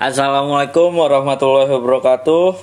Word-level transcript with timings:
Assalamualaikum 0.00 0.96
warahmatullahi 0.96 1.68
wabarakatuh. 1.68 2.56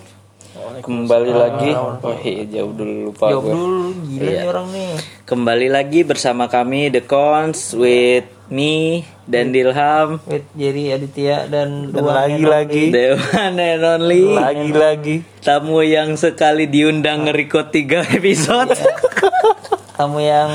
Kembali 0.81 1.29
lagi. 1.29 1.69
Oh 1.77 2.17
iya, 2.17 2.49
jauh 2.49 2.73
dulu 2.73 3.13
lupa 3.13 3.29
Jawab 3.29 3.45
gue. 3.45 3.53
dulu, 3.53 3.77
gila 4.09 4.25
Iya. 4.25 4.33
nih 4.33 4.47
orang 4.49 4.67
nih. 4.73 4.89
Kembali 5.21 5.67
lagi 5.69 6.01
bersama 6.01 6.49
kami 6.49 6.89
The 6.89 7.05
Cons 7.05 7.77
with 7.77 8.25
me 8.49 9.05
dan 9.23 9.53
Dilham. 9.53 10.17
Wait, 10.25 10.49
Jerry 10.51 10.89
Aditya 10.89 11.45
dan, 11.45 11.93
Dan 11.93 12.01
dua 12.01 12.25
lagi-lagi 12.25 12.89
The 12.89 13.05
one 13.13 13.61
and 13.61 13.83
only 13.85 14.23
lagi-lagi 14.33 15.15
tamu 15.39 15.85
yang 15.85 16.17
sekali 16.17 16.65
diundang 16.65 17.29
nge-record 17.29 17.69
3 17.69 18.17
episode. 18.17 18.73
tamu 19.93 20.17
yang 20.17 20.49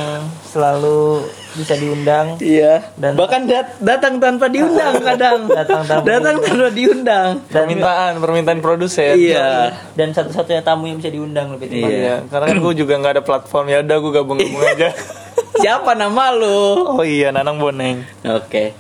selalu 0.45 1.31
bisa 1.55 1.75
diundang. 1.75 2.37
Iya. 2.39 2.95
Dan- 2.95 3.15
Bahkan 3.15 3.41
dat- 3.45 3.77
datang 3.79 4.17
tanpa 4.17 4.47
diundang 4.47 4.97
kadang. 5.09 5.47
Datang 5.47 5.83
tanpa 5.85 6.05
datang 6.07 6.37
tanpa 6.39 6.69
diundang. 6.69 7.31
Dan 7.43 7.69
permintaan 7.69 8.13
permintaan 8.19 8.59
produser 8.59 9.15
Iya. 9.15 9.73
dan 9.93 10.11
satu-satunya 10.11 10.61
tamu 10.61 10.87
yang 10.87 10.97
bisa 10.97 11.09
diundang 11.09 11.53
lebih. 11.53 11.69
Iya. 11.69 11.89
Iya, 11.89 12.15
karena 12.27 12.47
kan 12.47 12.59
gue 12.59 12.75
juga 12.75 12.95
nggak 12.97 13.13
ada 13.13 13.23
platform 13.23 13.67
ya 13.69 13.79
udah 13.81 13.97
gue 13.99 14.13
gabung-gabung 14.13 14.63
aja 14.67 14.89
Siapa 15.63 15.93
nama 15.93 16.33
lu? 16.33 16.97
oh 16.97 17.05
iya 17.05 17.29
Nanang 17.29 17.57
Boneng 17.57 18.03
Oke. 18.25 18.73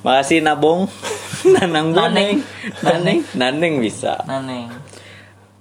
Makasih 0.00 0.40
Nabong. 0.40 0.88
Nanang 1.54 1.92
Boneng. 1.92 2.40
Naneng. 2.80 3.18
Naneng 3.32 3.74
bisa. 3.78 4.16
Naneng. 4.24 4.72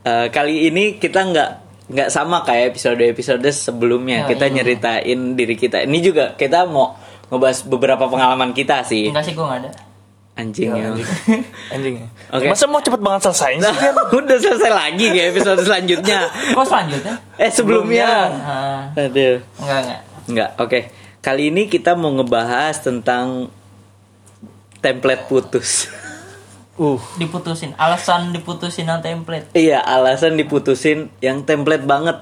Eh, 0.02 0.28
kali 0.30 0.66
ini 0.66 0.96
kita 0.96 1.20
nggak 1.22 1.52
nggak 1.88 2.10
sama 2.12 2.44
kayak 2.44 2.76
episode-episode 2.76 3.48
sebelumnya. 3.52 4.28
Ya, 4.28 4.36
kita 4.36 4.46
iya. 4.52 4.54
nyeritain 4.60 5.20
diri 5.40 5.56
kita. 5.56 5.88
Ini 5.88 6.00
juga 6.04 6.36
kita 6.36 6.68
mau 6.68 7.00
ngebahas 7.32 7.64
beberapa 7.68 8.06
pengalaman 8.08 8.52
kita 8.52 8.84
sih. 8.84 9.12
Enggak 9.12 9.26
sih 9.28 9.34
gue 9.36 9.44
enggak 9.44 9.62
ada. 9.68 9.72
Anjing 10.38 10.70
ya. 10.70 10.94
anjing 11.74 11.98
Oke. 12.38 12.46
masa 12.46 12.70
mau 12.70 12.78
cepet 12.78 13.02
banget 13.02 13.26
selesai 13.26 13.58
Nah, 13.58 13.74
udah 14.22 14.38
selesai 14.38 14.70
lagi 14.70 15.10
kayak 15.10 15.34
episode 15.34 15.66
selanjutnya. 15.66 16.30
Kok 16.56 16.68
selanjutnya? 16.68 17.14
Eh 17.42 17.50
sebelumnya. 17.50 18.08
Ah, 18.38 18.82
Aduh. 18.94 19.42
enggak 19.58 19.80
enggak. 19.82 20.02
Enggak, 20.28 20.50
oke. 20.60 20.80
Kali 21.24 21.50
ini 21.50 21.66
kita 21.66 21.98
mau 21.98 22.14
ngebahas 22.14 22.78
tentang 22.84 23.50
template 24.84 25.26
putus. 25.26 25.90
Uh 26.78 27.02
Diputusin. 27.16 27.74
Alasan 27.76 28.30
diputusin 28.30 28.86
yang 28.86 29.02
template. 29.02 29.50
iya, 29.52 29.80
alasan 29.80 30.34
diputusin 30.34 31.10
yang 31.20 31.42
template 31.42 31.84
banget 31.84 32.18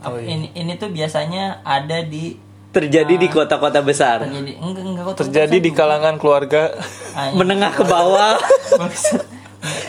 Oh, 0.00 0.16
iya. 0.16 0.32
Ini 0.32 0.46
ini 0.54 0.72
tuh 0.74 0.88
biasanya 0.88 1.60
ada 1.60 2.00
di 2.00 2.32
terjadi 2.70 3.14
di 3.16 3.28
kota-kota 3.28 3.80
besar. 3.80 4.22
terjadi 4.22 4.56
enggak 4.56 4.82
enggak 4.82 5.04
kok 5.04 5.14
terjadi 5.20 5.56
di 5.58 5.70
kalangan 5.70 6.16
keluarga 6.16 6.72
Ah, 7.12 7.28
iya. 7.28 7.36
Menengah 7.36 7.68
ke 7.70 7.84
bawah 7.84 8.40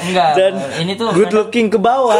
enggak 0.01 0.29
dan 0.35 0.53
ini 0.75 0.99
tuh 0.99 1.15
good 1.15 1.31
looking 1.31 1.67
ke 1.67 1.79
bawah. 1.79 2.19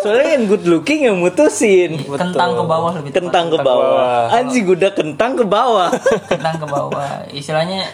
Soalnya 0.00 0.32
yang 0.32 0.44
good 0.46 0.64
looking 0.64 1.04
yang 1.04 1.20
mutusin. 1.20 2.00
kentang 2.00 2.56
ke 2.56 2.64
bawah 2.64 2.90
lebih. 2.94 3.10
Kentang 3.12 3.52
ke 3.52 3.52
Kentang 3.52 3.52
ke 3.52 3.58
bawah. 3.60 3.92
bawah. 3.92 4.32
Anjing 4.32 4.64
udah 4.64 4.90
kentang 4.90 5.32
ke 5.34 5.44
bawah. 5.44 5.88
kentang 6.32 6.56
ke 6.56 6.66
bawah 6.66 7.10
istilahnya 7.30 7.84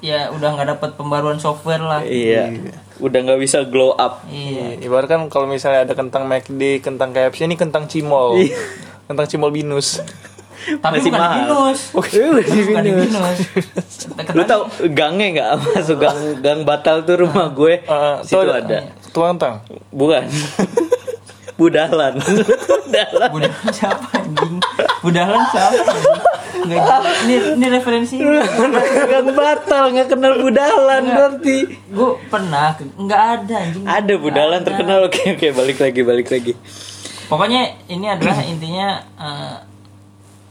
ya 0.00 0.28
udah 0.30 0.48
nggak 0.50 0.68
dapat 0.70 0.90
pembaruan 0.94 1.36
software 1.36 1.80
lah 1.80 2.00
iya. 2.02 2.48
Udah 2.96 3.16
nggak 3.18 3.38
bisa 3.38 3.64
glow 3.64 3.92
up. 3.94 4.24
iya 4.26 4.76
ibarat 4.76 5.06
kan 5.06 5.24
kalau 5.26 5.44
misalnya 5.44 5.84
ada 5.84 5.94
kentang 5.94 6.24
McD 6.24 6.80
kentang 6.80 7.10
KFC 7.10 7.44
ini 7.44 7.54
kentang 7.54 7.84
cimol 7.84 8.36
Iya. 8.36 8.56
kentang 9.06 9.26
cimol 9.26 9.48
binus 9.50 10.00
tapi 10.76 11.00
Masih 11.00 11.08
bukan 11.08 11.16
mahal. 11.18 11.32
di 11.32 11.40
binus 11.42 11.80
udah 11.96 12.12
di 12.44 12.60
bukan 12.62 12.82
di 12.82 12.92
binus. 12.92 13.38
binus 13.48 13.94
Lu 14.30 14.42
tau 14.44 14.62
gangnya 14.90 15.26
nggak 15.32 15.50
masuk 15.64 15.96
gang 15.98 16.18
gang 16.38 16.60
batal 16.62 17.00
tuh 17.00 17.16
rumah 17.18 17.48
gue. 17.48 17.80
Eh, 17.80 18.16
Situ 18.20 18.36
tuh 18.38 18.52
ada. 18.52 18.78
tukang 19.08 19.34
kentang 19.34 19.56
Bukan. 19.90 20.28
Budalan. 21.58 22.16
Budalan. 22.84 23.28
budalan 23.30 23.68
siapa 23.70 24.04
anjing 24.14 24.60
budalan 25.00 25.40
siapa 25.48 25.82
Nggak 26.60 26.76
jelas. 26.78 27.16
ini 27.22 27.34
ini 27.56 27.66
referensi 27.68 28.16
Gang 28.20 29.32
batal 29.32 29.84
nggak 29.90 30.08
kenal 30.08 30.34
budalan 30.36 31.02
berarti. 31.06 31.58
gue 31.88 32.10
pernah 32.26 32.68
nggak 32.76 33.22
ada 33.34 33.54
anjing 33.58 33.82
Ada 33.82 34.14
budalan 34.14 34.48
Nggak 34.52 34.60
ada. 34.60 34.68
terkenal. 34.68 34.98
Oke 35.02 35.20
oke 35.30 35.46
balik 35.52 35.78
lagi 35.78 36.00
balik 36.02 36.28
lagi. 36.28 36.52
pokoknya 37.26 37.60
ini 37.86 38.06
adalah 38.06 38.42
intinya 38.42 38.88
eh, 39.16 39.56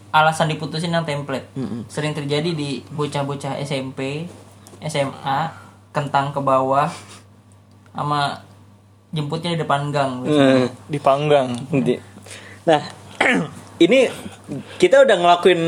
alasan 0.09 0.47
diputusin 0.47 0.89
yang 0.89 1.03
template 1.03 1.45
sering 1.85 2.11
terjadi 2.11 2.49
di 2.49 2.81
bocah-bocah 2.89 3.59
SMP 3.59 4.25
SMA 4.79 5.39
kentang 5.89 6.31
ke 6.31 6.39
bawah 6.39 6.89
sama 7.91 8.41
jemputnya 9.09 9.53
di 9.53 9.59
depan 9.59 9.89
gang 9.89 10.21
Hmm. 10.21 10.69
dipanggang 10.85 11.53
Nanti. 11.67 11.99
Nah, 12.63 12.81
ini 13.79 14.05
kita 14.75 15.01
udah 15.01 15.15
ngelakuin 15.15 15.61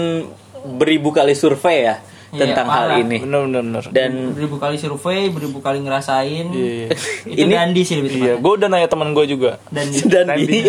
beribu 0.74 1.10
kali 1.10 1.34
survei 1.34 1.86
ya 1.86 1.98
Iya, 2.32 2.48
tentang 2.48 2.64
parah. 2.66 2.96
hal 2.96 3.04
ini. 3.04 3.20
bener 3.20 3.44
bener 3.44 3.60
bener 3.62 3.84
Dan 3.92 4.32
beribu 4.32 4.56
kali 4.56 4.80
survei 4.80 5.28
beribu 5.28 5.60
kali 5.60 5.84
ngerasain 5.84 6.48
Iya. 6.48 6.88
itu 7.28 7.44
Ini- 7.44 7.52
Dandi 7.54 7.82
sih 7.84 8.00
lebih 8.00 8.12
iya 8.16 8.34
gue 8.38 8.52
udah 8.56 8.68
nanya 8.68 8.88
teman 8.88 9.12
gue 9.12 9.26
juga 9.28 9.60
Dandi 9.68 10.00
dan 10.08 10.32
di 10.40 10.64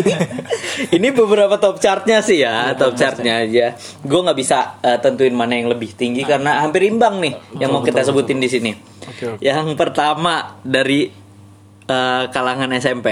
ini 0.91 1.09
beberapa 1.13 1.55
top 1.57 1.79
chartnya 1.79 2.19
sih 2.19 2.43
ya, 2.43 2.75
top 2.75 2.97
chartnya 2.97 3.47
aja. 3.47 3.79
Gue 4.01 4.21
nggak 4.21 4.35
bisa 4.35 4.75
eh, 4.81 4.99
tentuin 4.99 5.31
mana 5.31 5.55
yang 5.55 5.69
lebih 5.69 5.95
tinggi 5.95 6.25
karena 6.25 6.59
hampir 6.59 6.83
imbang 6.83 7.21
nih 7.21 7.35
yang 7.55 7.71
mau 7.71 7.79
kita 7.81 8.03
sebutin 8.03 8.43
di 8.43 8.49
sini. 8.49 8.73
Oke, 9.05 9.25
oke. 9.29 9.39
Yang 9.39 9.77
pertama 9.77 10.59
dari 10.61 11.07
eh, 11.85 12.25
kalangan 12.27 12.75
SMP. 12.75 13.07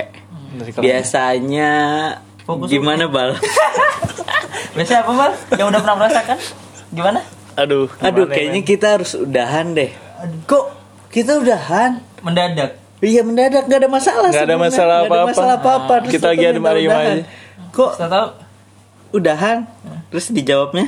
Dari 0.50 0.70
kalangan- 0.72 0.82
Biasanya 0.82 1.70
Fokus 2.44 2.68
gimana 2.68 3.04
bal? 3.06 3.36
biasa 4.76 5.02
apa 5.02 5.10
bang 5.10 5.32
yang 5.58 5.66
udah 5.68 5.80
pernah 5.82 5.96
merasakan 5.98 6.36
gimana 6.90 7.20
aduh 7.58 7.90
Aduh, 7.98 8.24
gimana, 8.24 8.34
kayaknya 8.34 8.62
kita 8.62 8.86
harus 8.96 9.18
udahan 9.18 9.74
deh. 9.74 9.90
Kok 10.46 10.64
kita 11.10 11.42
udahan? 11.42 11.98
mendadak 12.22 12.78
Iya 13.00 13.24
mendadak 13.24 13.64
nggak 13.64 13.80
ada 13.80 13.90
masalah. 13.90 14.28
Nggak 14.28 14.44
ada 14.44 14.56
masalah 14.60 14.96
ada 15.00 15.06
apa-apa. 15.08 15.28
masalah 15.32 15.54
apa-apa. 15.56 15.94
Terus 16.04 16.12
Kita 16.12 16.26
lagi 16.30 16.44
ada 16.44 16.60
mari 16.60 16.82
aja. 16.84 17.24
Kok 17.72 17.90
Kita 17.96 18.06
tahu 18.06 18.26
udahan? 19.12 19.56
Terus 20.08 20.26
dijawabnya? 20.30 20.86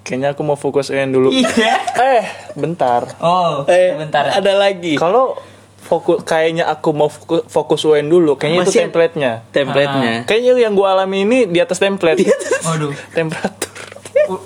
kayaknya 0.00 0.34
aku 0.34 0.42
mau 0.42 0.58
fokus 0.58 0.90
UN 0.90 1.12
dulu 1.12 1.30
iya 1.30 1.76
eh 1.94 2.24
bentar 2.58 3.14
oh 3.20 3.62
Eh, 3.68 3.94
sebentar 3.94 4.26
Ada 4.26 4.58
lagi. 4.58 4.98
Kalau 4.98 5.38
fokus 5.80 6.22
kayaknya 6.22 6.64
aku 6.64 6.92
mau 6.92 7.08
fokus, 7.08 7.42
fokus 7.46 7.80
UN 7.82 8.06
dulu, 8.06 8.36
kayaknya 8.36 8.62
itu 8.62 8.70
Masih- 8.70 8.82
template-nya. 8.84 9.32
Template-nya. 9.50 10.12
Kayaknya 10.24 10.52
yang 10.60 10.74
gua 10.74 10.94
alami 10.94 11.24
ini 11.24 11.38
di 11.44 11.58
atas 11.58 11.76
template. 11.76 12.22
waduh 12.62 12.92
Temperatur. 13.16 13.68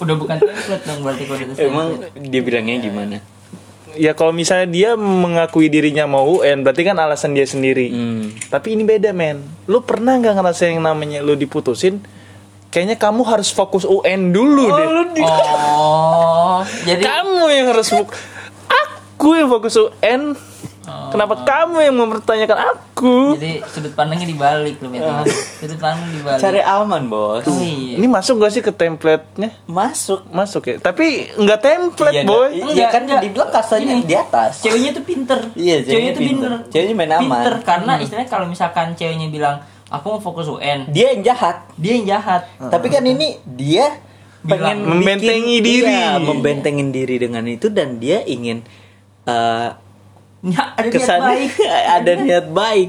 Udah 0.00 0.17
bukan 0.17 0.37
template 0.39 0.84
dong 0.84 0.99
berarti 1.03 1.23
kalau 1.25 1.41
itu 1.41 1.53
Emang 1.61 1.89
dia 2.17 2.41
bilangnya 2.41 2.77
gimana? 2.81 3.17
Ya 3.94 4.11
kalau 4.11 4.34
misalnya 4.34 4.67
dia 4.67 4.91
mengakui 4.97 5.71
dirinya 5.71 6.03
mau 6.05 6.27
UN, 6.27 6.67
berarti 6.67 6.83
kan 6.83 6.99
alasan 6.99 7.31
dia 7.31 7.47
sendiri. 7.47 7.94
Hmm. 7.94 8.27
Tapi 8.49 8.75
ini 8.75 8.83
beda, 8.83 9.15
men. 9.15 9.44
Lu 9.67 9.87
pernah 9.87 10.19
nggak 10.19 10.34
ngerasain 10.34 10.73
yang 10.73 10.83
namanya 10.83 11.23
lu 11.23 11.34
diputusin? 11.34 12.03
Kayaknya 12.69 12.99
kamu 12.99 13.23
harus 13.23 13.55
fokus 13.55 13.87
UN 13.87 14.34
dulu 14.34 14.67
deh. 14.67 14.89
oh 15.23 16.59
jadi 16.91 17.06
Kamu 17.06 17.47
yang 17.47 17.67
harus 17.71 17.87
fokus. 17.87 18.19
Aku 18.67 19.39
yang 19.39 19.47
fokus 19.47 19.78
UN. 19.78 20.34
Kenapa 20.84 21.34
kamu 21.41 21.77
yang 21.81 21.95
mempertanyakan 21.95 22.59
aku? 22.71 23.34
jadi 23.34 23.61
sudut 23.65 23.93
pandangnya 23.93 24.25
dibalik 24.25 24.78
loh. 24.78 24.89
Beto. 24.89 25.12
sudut 25.56 25.77
pandang 25.77 26.09
dibalik 26.11 26.39
Cari 26.39 26.61
aman, 26.61 27.03
Bos. 27.05 27.45
Oh, 27.45 27.59
iya. 27.59 27.97
Ini 27.97 28.06
masuk 28.06 28.39
gak 28.39 28.50
sih 28.50 28.61
ke 28.61 28.71
template-nya? 28.71 29.50
Masuk. 29.65 30.25
Masuk 30.28 30.62
ya. 30.65 30.77
Tapi 30.78 31.28
nggak 31.31 31.61
template, 31.61 32.15
Iya, 32.15 32.23
boy. 32.25 32.49
nggak- 32.55 32.73
Iya 32.73 32.87
kan 32.89 33.03
Enggak, 33.03 33.21
di 33.21 33.28
belakang 33.31 33.55
kasanya 33.55 33.94
Ini. 33.94 34.03
di 34.03 34.15
atas. 34.15 34.53
ceweknya 34.59 34.91
tuh 34.93 35.05
pinter 35.05 35.41
Iya, 35.53 35.77
ceweknya 35.78 35.84
ceweknya 35.84 36.12
tuh 36.12 36.23
pinter. 36.23 36.50
pinter 36.50 36.71
Ceweknya 36.71 36.94
main 36.94 37.09
aman. 37.09 37.19
Hmm. 37.19 37.31
pinter 37.35 37.55
karena 37.62 37.93
istilahnya 37.99 38.29
kalau 38.29 38.47
misalkan 38.47 38.87
ceweknya 38.93 39.29
bilang 39.29 39.56
aku 39.87 40.06
mau 40.09 40.20
fokus 40.20 40.47
UN 40.49 40.88
Dia 40.88 41.12
yang 41.12 41.23
jahat. 41.23 41.56
dia 41.75 41.93
yang 41.94 42.06
jahat 42.09 42.43
Tapi 42.59 42.87
kan 42.88 43.03
ini 43.03 43.37
dia 43.44 44.00
pengen 44.43 44.82
Bilang, 44.82 45.00
membentengi 45.00 45.56
bikin- 45.56 45.64
diri. 45.64 45.88
iya, 45.91 46.11
membentengin 46.19 46.88
diri 46.91 47.17
dengan 47.17 47.44
itu 47.44 47.67
dan 47.69 47.97
dia 47.97 48.20
ingin 48.23 48.61
eh, 49.25 49.69
Ya, 50.44 50.61
ada 50.70 50.82
niat 50.82 50.93
kesannya 50.93 51.29
baik 51.31 51.52
ada 51.96 52.12
niat 52.14 52.46
baik 52.49 52.88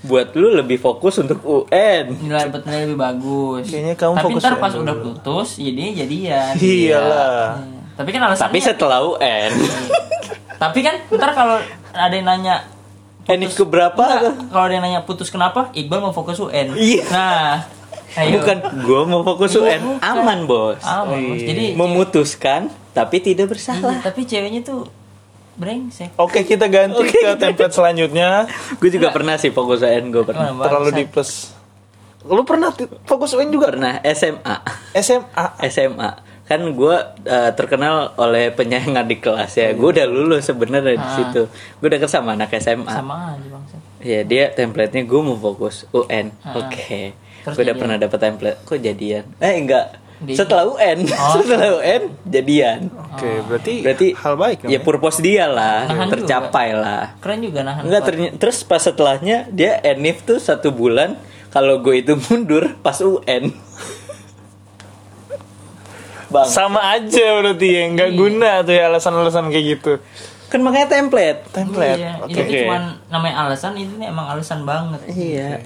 buat 0.00 0.32
lu 0.32 0.48
lebih 0.50 0.76
fokus 0.76 1.18
untuk 1.18 1.44
UN. 1.44 2.16
nilai 2.18 2.48
dapetnya 2.48 2.82
lebih 2.82 2.96
bagus 2.96 3.68
Kayaknya 3.68 3.94
kamu 3.94 4.14
tapi 4.14 4.24
fokus 4.26 4.40
ntar 4.40 4.52
UN 4.52 4.58
pas 4.58 4.72
dulu. 4.72 4.82
udah 4.82 4.96
putus 4.98 5.48
jadinya 5.56 5.92
jadian 5.94 6.52
Iyalah. 6.80 7.44
Hmm. 7.54 7.80
tapi 7.94 8.08
kan 8.10 8.20
alasannya 8.22 8.48
Tapi 8.48 8.58
setelah 8.62 8.98
UN, 9.02 9.50
tapi 10.56 10.78
kan 10.80 10.94
ntar 11.06 11.30
kalau 11.30 11.60
ada 11.90 12.10
yang 12.10 12.24
nanya 12.26 12.64
Enif 13.26 13.52
keberapa? 13.54 14.00
Enggak, 14.00 14.34
kalau 14.48 14.64
ada 14.64 14.72
yang 14.72 14.82
nanya 14.82 15.00
putus 15.02 15.28
kenapa 15.28 15.68
Iqbal 15.70 16.00
mau 16.00 16.10
fokus 16.10 16.36
UN 16.38 16.72
Iya. 16.72 17.04
nah 17.06 17.52
ayo 18.16 18.40
Bukan 18.40 18.56
gua 18.82 19.00
mau 19.04 19.20
fokus 19.22 19.52
Iya, 19.52 19.76
UN, 19.76 19.80
bukan. 19.86 20.00
aman 20.02 20.38
bos. 20.44 20.80
Aman, 20.80 21.20
Bos. 21.28 21.40
jadi 21.40 21.64
Memutuskan 21.74 22.72
tapi 22.90 23.20
tidak 23.20 23.46
Iya, 23.46 23.52
bersalah. 23.52 23.96
tapi 24.00 24.24
ceweknya 24.24 24.60
tuh 24.62 24.88
brengsek. 25.60 26.16
Oke, 26.16 26.40
kita 26.42 26.66
ganti 26.66 27.04
ke 27.06 27.36
template 27.36 27.70
selanjutnya. 27.70 28.48
gue 28.74 28.90
juga 28.90 29.12
pernah 29.12 29.36
sih 29.36 29.50
fokus 29.50 29.80
UN 29.80 30.08
gue 30.08 30.24
pernah 30.24 30.48
Gimana, 30.48 30.66
Terlalu 30.66 30.90
di 30.94 31.04
plus. 31.04 31.52
Lu 32.22 32.40
pernah 32.42 32.72
fokus 33.04 33.32
UN 33.32 33.48
juga? 33.48 33.68
pernah 33.68 34.00
SMA 34.06 34.56
SMA. 34.96 35.46
SMA 35.68 36.10
kan 36.42 36.58
gue 36.66 36.96
uh, 37.22 37.50
terkenal 37.54 38.10
oleh 38.16 38.50
penyayang 38.50 38.98
adik 38.98 39.22
kelas 39.22 39.54
ya 39.54 39.70
gue 39.70 39.86
udah 39.88 40.02
lulus 40.02 40.42
sebenarnya 40.44 40.98
di 40.98 41.08
situ 41.14 41.46
gue 41.46 41.88
deket 41.88 42.10
sama 42.10 42.34
anak 42.34 42.50
SMA 42.58 42.90
Sama 42.90 43.38
aja 43.38 43.46
bangsa. 43.46 43.78
ya 44.02 44.26
dia 44.26 44.50
template-nya 44.50 45.06
gue 45.06 45.20
mau 45.20 45.38
fokus 45.38 45.86
UN 45.92 46.34
Ah. 46.42 46.58
oke 46.58 47.14
Terus 47.40 47.54
gue 47.54 47.62
udah 47.62 47.76
pernah 47.78 47.96
dapet 47.96 48.18
template 48.18 48.58
kok 48.60 48.76
jadian 48.76 49.30
eh 49.38 49.54
enggak 49.54 49.99
Di- 50.20 50.34
setelah 50.34 50.64
UN 50.66 51.08
Oh. 51.08 51.32
setelah 51.34 51.68
UN 51.76 52.02
jadian 52.24 52.92
Oke, 53.10 53.40
berarti 53.42 53.74
berarti 53.80 54.06
hal 54.12 54.34
baik 54.34 54.58
dong 54.60 54.68
ya 54.68 54.78
purpose 54.78 55.18
dia 55.18 55.46
lah 55.46 55.84
Nahan 55.84 56.06
juga. 56.06 56.12
tercapai 56.14 56.68
lah 56.72 57.02
Keren 57.18 57.40
juga 57.40 57.60
nahan. 57.62 57.82
Enggak 57.82 58.02
terny- 58.04 58.34
terus 58.34 58.60
pas 58.60 58.78
setelahnya 58.78 59.48
dia 59.48 59.80
enif 59.82 60.20
tuh 60.22 60.36
satu 60.36 60.70
bulan 60.70 61.16
kalau 61.48 61.78
gue 61.78 61.98
itu 61.98 62.14
mundur 62.22 62.76
pas 62.78 62.96
UN 62.96 63.48
Bang, 66.28 66.46
Sama 66.46 66.78
aja 66.92 67.26
berarti 67.36 67.68
ya, 67.68 67.82
nggak 67.90 68.06
Iya. 68.08 68.16
guna 68.16 68.50
tuh 68.62 68.70
ya 68.72 68.86
alasan-alasan 68.86 69.50
kayak 69.50 69.66
gitu. 69.72 69.92
kan 70.46 70.60
makanya 70.60 70.86
template. 70.92 71.42
Template. 71.48 71.94
Iya, 71.96 72.12
Oke. 72.20 72.30
itu 72.32 72.40
tuh 72.40 72.54
cuman 72.66 72.82
namanya 73.06 73.34
alasan 73.40 73.74
itu 73.76 73.94
nih 73.94 74.08
emang 74.08 74.26
alasan 74.28 74.62
banget. 74.62 75.00
Iya. 75.08 75.62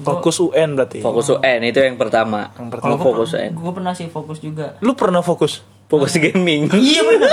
Fokus 0.00 0.36
UN 0.38 0.74
berarti. 0.74 0.98
Fokus 1.00 1.28
UN 1.30 1.60
itu 1.62 1.78
yang 1.78 1.96
pertama. 1.96 2.50
Yang 2.52 2.68
Kalau 2.80 2.96
pertama. 2.96 3.02
fokus 3.02 3.30
UN. 3.34 3.50
Gue 3.52 3.72
pernah 3.72 3.92
sih 3.92 4.06
fokus 4.06 4.38
juga. 4.38 4.76
Lu 4.80 4.92
pernah 4.92 5.20
fokus? 5.20 5.60
Fokus 5.86 6.16
gaming. 6.16 6.70
Iya 6.76 7.02
bener, 7.02 7.30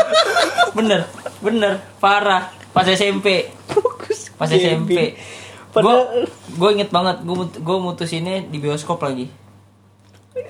bener, 0.73 1.01
bener, 1.39 1.73
parah. 1.97 2.49
Pas 2.73 2.85
SMP, 2.85 3.49
Fokus. 3.65 4.29
pas 4.33 4.45
gaming. 4.45 4.85
SMP. 4.85 5.17
Gue 5.73 5.97
gue 6.57 6.69
inget 6.73 6.89
banget, 6.89 7.21
gue 7.21 7.35
gue 7.53 7.77
mutusinnya 7.77 8.41
di 8.43 8.57
bioskop 8.57 8.97
lagi. 8.99 9.29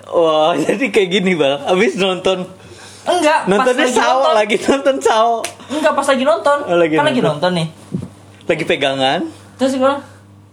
Wah, 0.07 0.55
jadi 0.63 0.87
kayak 0.87 1.09
gini, 1.11 1.35
Bang. 1.35 1.63
Abis 1.63 1.95
nonton 1.95 2.47
Enggak, 3.07 3.47
nontonnya 3.47 3.87
pas 3.87 3.95
lagi 3.95 4.03
nonton. 4.03 4.33
lagi 4.35 4.55
nonton 4.59 4.95
sao. 4.99 5.29
Enggak 5.71 5.93
pas 5.95 6.07
lagi 6.07 6.23
nonton. 6.23 6.57
Oh, 6.67 6.75
lagi 6.75 6.95
kan 6.95 7.07
lagi 7.07 7.21
nonton. 7.23 7.31
nonton 7.39 7.51
nih. 7.55 7.67
Lagi 8.47 8.63
pegangan, 8.63 9.19
Terus 9.55 9.73
gue 9.75 9.93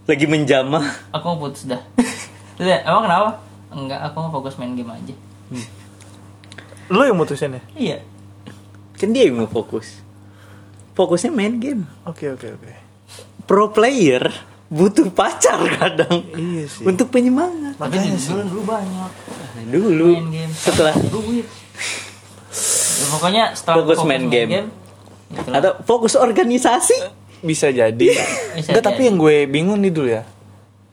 lagi 0.05 0.27
menjamah. 0.27 0.85
aku 1.11 1.25
mau 1.27 1.39
putus 1.41 1.65
dah. 1.65 1.81
Emang 2.61 3.03
kenapa? 3.03 3.31
Enggak, 3.69 4.01
aku 4.05 4.17
mau 4.21 4.31
fokus 4.33 4.55
main 4.55 4.73
game 4.73 4.89
aja. 4.89 5.15
Lu 6.87 7.01
yang 7.01 7.17
mutusin 7.17 7.57
ya? 7.57 7.63
Iya. 7.75 7.99
Kan 8.95 9.11
dia 9.11 9.27
yang 9.27 9.41
mau 9.41 9.49
fokus. 9.49 10.05
Fokusnya 10.93 11.29
main 11.29 11.59
game. 11.59 11.89
Oke, 12.05 12.31
oke, 12.31 12.55
oke. 12.55 12.71
Pro 13.45 13.69
player 13.69 14.31
butuh 14.69 15.11
pacar 15.11 15.59
kadang. 15.73 16.23
Iya 16.31 16.65
sih. 16.69 16.85
Untuk 16.85 17.11
penyemangat. 17.11 17.75
Tapi 17.75 17.99
Makanya 17.99 18.15
dulu, 18.15 18.43
dulu 18.47 18.63
banyak 18.65 19.11
Nah, 19.11 19.65
dulu 19.67 20.09
main 20.15 20.29
game. 20.31 20.53
setelah 20.53 20.95
duit. 20.95 21.47
Ya, 22.95 23.07
pokoknya 23.11 23.45
setelah 23.53 23.77
Fokus 23.83 23.99
fokus 23.99 24.07
main 24.07 24.25
game. 24.29 24.51
itulah. 25.33 25.57
atau 25.59 25.73
fokus 25.83 26.15
organisasi. 26.15 26.95
Bisa 27.45 27.69
jadi. 27.69 28.09
Bisa 28.57 28.73
Enggak, 28.73 28.83
tapi 28.83 29.05
yang 29.05 29.21
gue 29.21 29.45
bingung 29.45 29.79
nih 29.79 29.93
dulu 29.93 30.09
ya. 30.09 30.25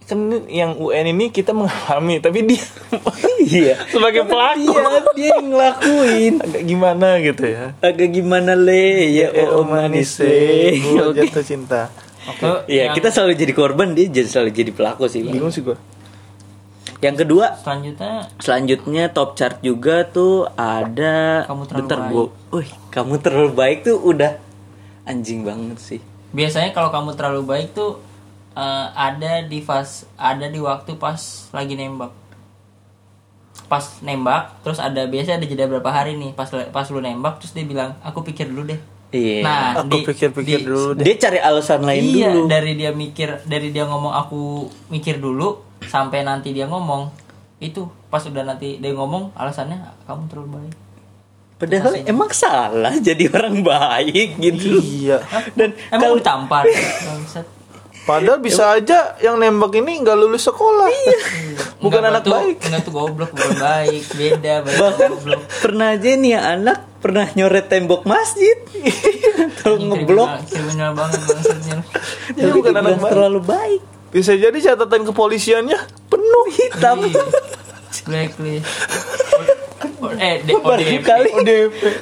Kan 0.04 0.28
ini 0.28 0.38
yang 0.52 0.76
UN 0.76 1.08
ini 1.10 1.32
kita 1.32 1.56
mengalami, 1.56 2.20
tapi 2.20 2.44
dia 2.44 2.60
iya. 3.48 3.80
sebagai 3.88 4.28
pelaku 4.28 4.68
Iya, 4.68 5.00
dia 5.16 5.30
yang 5.40 5.48
ngelakuin. 5.48 6.34
agak 6.44 6.64
gimana 6.68 7.08
gitu 7.24 7.44
ya. 7.48 7.66
Agak 7.80 8.10
gimana 8.12 8.52
le 8.52 8.86
ya 9.08 9.28
oh, 9.48 9.64
manis 9.64 10.20
eh. 10.20 10.76
Gua 10.78 11.16
Oke. 11.16 11.24
jatuh 11.24 11.46
cinta. 11.48 11.82
Tuh, 12.38 12.68
Iya, 12.68 12.92
yang 12.92 12.94
kita 12.94 13.08
selalu 13.10 13.34
jadi 13.34 13.54
korban, 13.56 13.96
dia 13.96 14.12
jadi 14.12 14.28
selalu 14.28 14.52
jadi 14.52 14.72
pelaku 14.76 15.08
sih. 15.08 15.24
Bingung 15.24 15.50
sih 15.50 15.64
gue. 15.64 15.80
Yang 17.00 17.26
kedua, 17.26 17.58
selanjutnya 17.58 18.30
selanjutnya 18.38 19.04
top 19.10 19.34
chart 19.34 19.58
juga 19.64 20.06
tuh 20.06 20.46
ada 20.54 21.48
Kamu 21.50 21.64
terlalu 21.66 21.80
bentar 21.82 21.98
baik. 21.98 22.12
gua. 22.12 22.26
Wih, 22.52 22.70
kamu 22.92 23.14
terlalu 23.18 23.50
baik 23.56 23.78
tuh 23.88 23.98
udah 23.98 24.32
anjing 25.02 25.42
banget 25.42 25.80
sih. 25.80 26.02
Biasanya 26.32 26.72
kalau 26.72 26.90
kamu 26.90 27.14
terlalu 27.14 27.44
baik 27.46 27.68
tuh 27.72 28.00
eh, 28.54 28.86
ada 28.92 29.44
di 29.44 29.60
fase 29.60 30.08
ada 30.16 30.46
di 30.46 30.58
waktu 30.58 30.96
pas 30.96 31.20
lagi 31.50 31.76
nembak 31.76 32.12
pas 33.68 34.00
nembak 34.02 34.60
terus 34.62 34.78
ada 34.78 35.06
biasanya 35.06 35.38
ada 35.38 35.46
jeda 35.46 35.64
berapa 35.66 35.88
hari 35.88 36.16
nih 36.16 36.32
pas 36.32 36.48
pas 36.50 36.88
lu 36.88 37.00
nembak 37.00 37.40
terus 37.40 37.52
dia 37.52 37.64
bilang 37.64 37.96
aku 38.02 38.22
pikir 38.22 38.48
dulu 38.48 38.68
deh 38.68 38.82
Iya. 39.12 39.44
nah 39.44 39.76
Aku 39.76 39.92
di- 39.92 40.08
pikir-pikir 40.08 40.58
di- 40.58 40.66
dulu 40.66 40.96
deh. 40.96 41.04
dia 41.04 41.16
cari 41.20 41.36
alasan 41.38 41.84
lain 41.84 42.00
iya 42.06 42.32
dulu. 42.32 42.48
dari 42.48 42.74
dia 42.74 42.96
mikir 42.96 43.44
dari 43.44 43.68
dia 43.70 43.84
ngomong 43.84 44.08
aku 44.10 44.42
mikir 44.88 45.20
dulu 45.20 45.60
sampai 45.84 46.24
nanti 46.24 46.56
dia 46.56 46.64
ngomong 46.64 47.12
itu 47.60 47.92
pas 48.08 48.24
udah 48.24 48.44
nanti 48.46 48.80
dia 48.80 48.92
ngomong 48.92 49.36
alasannya 49.36 49.84
kamu 50.08 50.24
terlalu 50.26 50.50
baik 50.58 50.76
Padahal 51.62 51.94
emang 52.04 52.34
salah 52.34 52.98
jadi 52.98 53.30
orang 53.30 53.62
baik 53.62 54.42
gitu. 54.42 54.82
Iya. 54.82 55.22
Dan 55.54 55.78
emang 55.88 56.18
kalau 56.18 56.18
lu 56.18 56.26
tampar 56.26 56.66
bangsat 56.66 57.46
Padahal 58.02 58.42
bisa 58.42 58.74
aja 58.74 59.14
yang 59.22 59.38
nembak 59.38 59.78
ini 59.78 60.02
nggak 60.02 60.18
lulus 60.18 60.50
sekolah. 60.50 60.90
Bukan 61.86 62.02
Enggak, 62.02 62.12
anak 62.12 62.22
tuh, 62.26 62.34
baik. 62.34 62.58
Enggak 62.60 62.82
tuh 62.82 62.94
goblok, 62.94 63.30
bukan 63.30 63.58
baik. 63.58 64.04
Beda, 64.12 64.54
baik 64.62 64.74
bahkan 64.76 65.10
goblok. 65.12 65.42
pernah 65.62 65.88
aja 65.92 66.10
nih 66.12 66.32
ya 66.32 66.40
anak 66.52 66.78
pernah 66.98 67.26
nyoret 67.32 67.66
tembok 67.66 68.02
masjid 68.04 68.58
atau 69.54 69.78
ngeblok 69.78 70.30
kriminal- 70.30 70.50
Kriminal 70.50 70.92
banget 70.94 71.20
bangsatnya. 71.24 71.78
Dia 72.38 72.50
bukan 72.50 72.74
anak 72.76 72.98
baik. 72.98 73.10
terlalu 73.10 73.40
baik 73.42 73.82
Bisa 74.12 74.34
jadi 74.34 74.58
catatan 74.60 75.02
kepolisiannya 75.06 75.80
penuh 76.06 76.46
hitam. 76.52 76.98
Iya. 77.06 77.22
Blacklist. 78.02 78.66
Eh, 80.14 80.36
ODP. 80.44 81.02
kali 81.02 81.30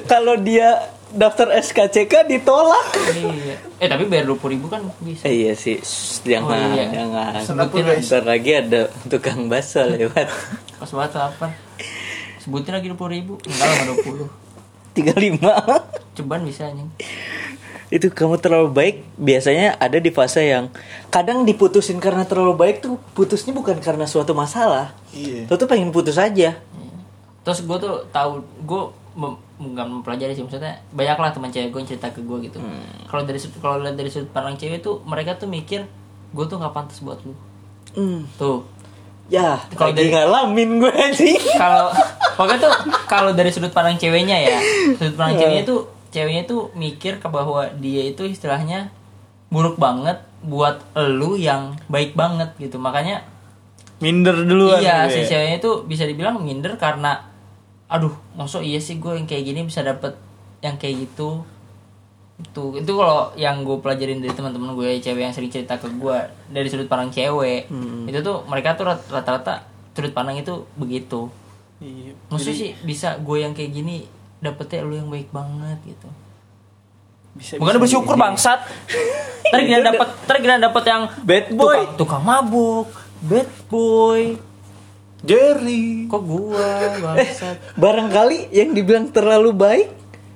kalau 0.05 0.35
dia 0.35 0.77
daftar 1.09 1.49
SKCK 1.55 2.25
ditolak 2.27 2.85
Iya. 3.09 3.57
Eh, 3.75 3.87
tapi 3.87 4.05
bayar 4.05 4.29
20 4.29 4.45
ribu 4.47 4.65
kan 4.65 4.85
bisa. 4.99 5.25
Eh, 5.25 5.41
iya 5.41 5.53
sih 5.53 5.77
Shh, 5.77 6.21
jangan 6.23 6.53
Oh, 6.53 6.69
iya. 6.71 6.85
jangan 6.87 7.41
Sebutin 7.41 7.85
Bentar 7.87 8.23
lagi 8.23 8.51
ada 8.55 8.81
tukang 9.03 9.45
bakso 9.45 9.81
lewat 9.83 10.29
Pas 10.79 10.87
banget 10.87 11.11
lapar. 11.13 11.51
Sebutin 12.39 12.71
lagi 12.71 12.87
20 12.87 13.09
ribu. 13.11 13.33
Enggak 13.41 13.67
lah, 13.67 13.83
20. 13.91 14.29
35 14.95 15.43
Ceban 16.15 16.41
bisa 16.41 16.65
anjing. 16.65 16.89
itu 17.89 18.05
kamu 18.07 18.37
terlalu 18.37 18.69
baik 18.69 18.95
biasanya 19.17 19.73
ada 19.75 19.97
di 19.97 20.13
fase 20.13 20.45
yang 20.45 20.69
kadang 21.09 21.41
diputusin 21.41 21.97
karena 21.97 22.21
terlalu 22.21 22.53
baik 22.55 22.75
tuh 22.79 23.01
putusnya 23.11 23.49
bukan 23.49 23.79
karena 23.79 24.05
suatu 24.05 24.31
masalah 24.31 24.93
Iya. 25.09 25.49
Lo 25.49 25.57
tuh 25.57 25.65
pengen 25.65 25.89
putus 25.89 26.13
aja 26.15 26.53
Terus 27.49 27.59
gue 27.59 27.77
tuh 27.79 27.93
tahu 28.07 28.31
gue 28.61 28.81
mem- 29.15 29.41
mempelajari 29.59 30.31
sih 30.31 30.41
maksudnya 30.41 30.77
banyak 30.89 31.17
lah 31.17 31.29
teman 31.29 31.49
cewek 31.49 31.69
gue 31.69 31.79
yang 31.79 31.89
cerita 31.89 32.07
ke 32.07 32.21
gue 32.21 32.37
gitu. 32.43 32.61
Kalau 33.03 33.25
dari 33.25 33.35
kalau 33.57 33.75
lihat 33.79 33.95
dari 33.95 34.07
sudut 34.07 34.29
pandang 34.29 34.53
cewek 34.53 34.79
tuh 34.79 35.01
mereka 35.03 35.33
tuh 35.33 35.45
mikir 35.45 35.81
gue 36.29 36.45
tuh 36.45 36.55
nggak 36.55 36.71
pantas 36.71 37.01
buat 37.01 37.17
lu. 37.21 37.33
hmm. 37.91 38.37
Tuh 38.37 38.61
ya 39.27 39.57
Kalau 39.71 39.91
dari- 39.91 40.09
ngalamin 40.09 40.77
gue 40.77 40.93
sih 41.11 41.37
kalau 41.61 41.89
pokoknya 42.35 42.59
tuh 42.59 42.71
kalau 43.05 43.31
dari 43.31 43.49
sudut 43.49 43.69
pandang 43.69 43.93
ceweknya 43.93 44.37
ya 44.39 44.57
sudut 44.93 45.13
pandang 45.15 45.37
ceweknya 45.37 45.63
tuh 45.63 45.79
ceweknya 46.09 46.43
tuh 46.43 46.73
mikir 46.73 47.17
ke 47.17 47.27
bahwa 47.27 47.69
dia 47.77 48.01
itu 48.03 48.23
istilahnya 48.23 48.89
buruk 49.47 49.77
banget 49.77 50.17
buat 50.41 50.81
elu 50.95 51.33
yang 51.35 51.77
baik 51.85 52.13
banget 52.13 52.53
gitu 52.57 52.77
makanya 52.77 53.21
Minder 53.99 54.33
duluan. 54.33 54.79
iya 54.79 55.05
gitu 55.05 55.13
si 55.13 55.19
ya. 55.19 55.27
ceweknya 55.29 55.57
tuh 55.59 55.75
bisa 55.83 56.07
dibilang 56.07 56.39
minder 56.39 56.73
karena 56.73 57.28
aduh 57.89 58.13
masuk 58.33 58.61
iya 58.61 58.77
sih 58.77 58.95
gue 58.95 59.11
yang 59.11 59.25
kayak 59.25 59.43
gini 59.43 59.59
bisa 59.63 59.81
dapet 59.81 60.13
yang 60.59 60.77
kayak 60.77 61.03
gitu 61.03 61.41
itu 62.39 62.63
itu 62.77 62.91
kalau 62.93 63.33
yang 63.35 63.61
gue 63.61 63.77
pelajarin 63.77 64.21
dari 64.21 64.31
teman-teman 64.31 64.71
gue 64.71 65.01
cewek 65.01 65.19
yang 65.19 65.33
sering 65.33 65.49
cerita 65.49 65.75
ke 65.75 65.91
gue 65.91 66.17
dari 66.47 66.69
sudut 66.69 66.87
pandang 66.87 67.09
cewek 67.09 67.67
itu 68.05 68.19
tuh 68.21 68.45
mereka 68.45 68.73
tuh 68.73 68.87
rat- 68.87 69.09
rata-rata 69.09 69.65
sudut 69.91 70.13
pandang 70.13 70.37
itu 70.37 70.63
begitu 70.73 71.27
Iya. 71.79 72.11
Maksudnya 72.27 72.57
sih 72.57 72.71
bisa 72.83 73.15
gue 73.17 73.39
yang 73.39 73.55
kayak 73.55 73.71
gini 73.71 74.03
dapetnya 74.39 74.83
lu 74.83 74.99
yang 74.99 75.07
baik 75.07 75.31
banget 75.31 75.79
gitu. 75.87 76.11
Bisa, 77.31 77.55
Bukan 77.55 77.79
bersyukur 77.79 78.19
bangsat. 78.19 78.59
Ntar 79.47 79.59
kita 79.63 79.79
dapet, 79.87 80.07
kita 80.27 80.59
dapet 80.59 80.83
yang 80.85 81.07
bad 81.23 81.45
boy 81.49 81.79
tukang, 81.95 82.19
tukang 82.19 82.23
mabuk, 82.23 82.91
bad 83.23 83.47
boy. 83.71 84.35
Jerry. 85.19 86.05
Kok 86.05 86.21
gua 86.21 86.69
bangsat? 86.95 87.75
barangkali 87.75 88.49
yang 88.49 88.71
dibilang 88.71 89.07
terlalu 89.07 89.51
baik 89.51 89.87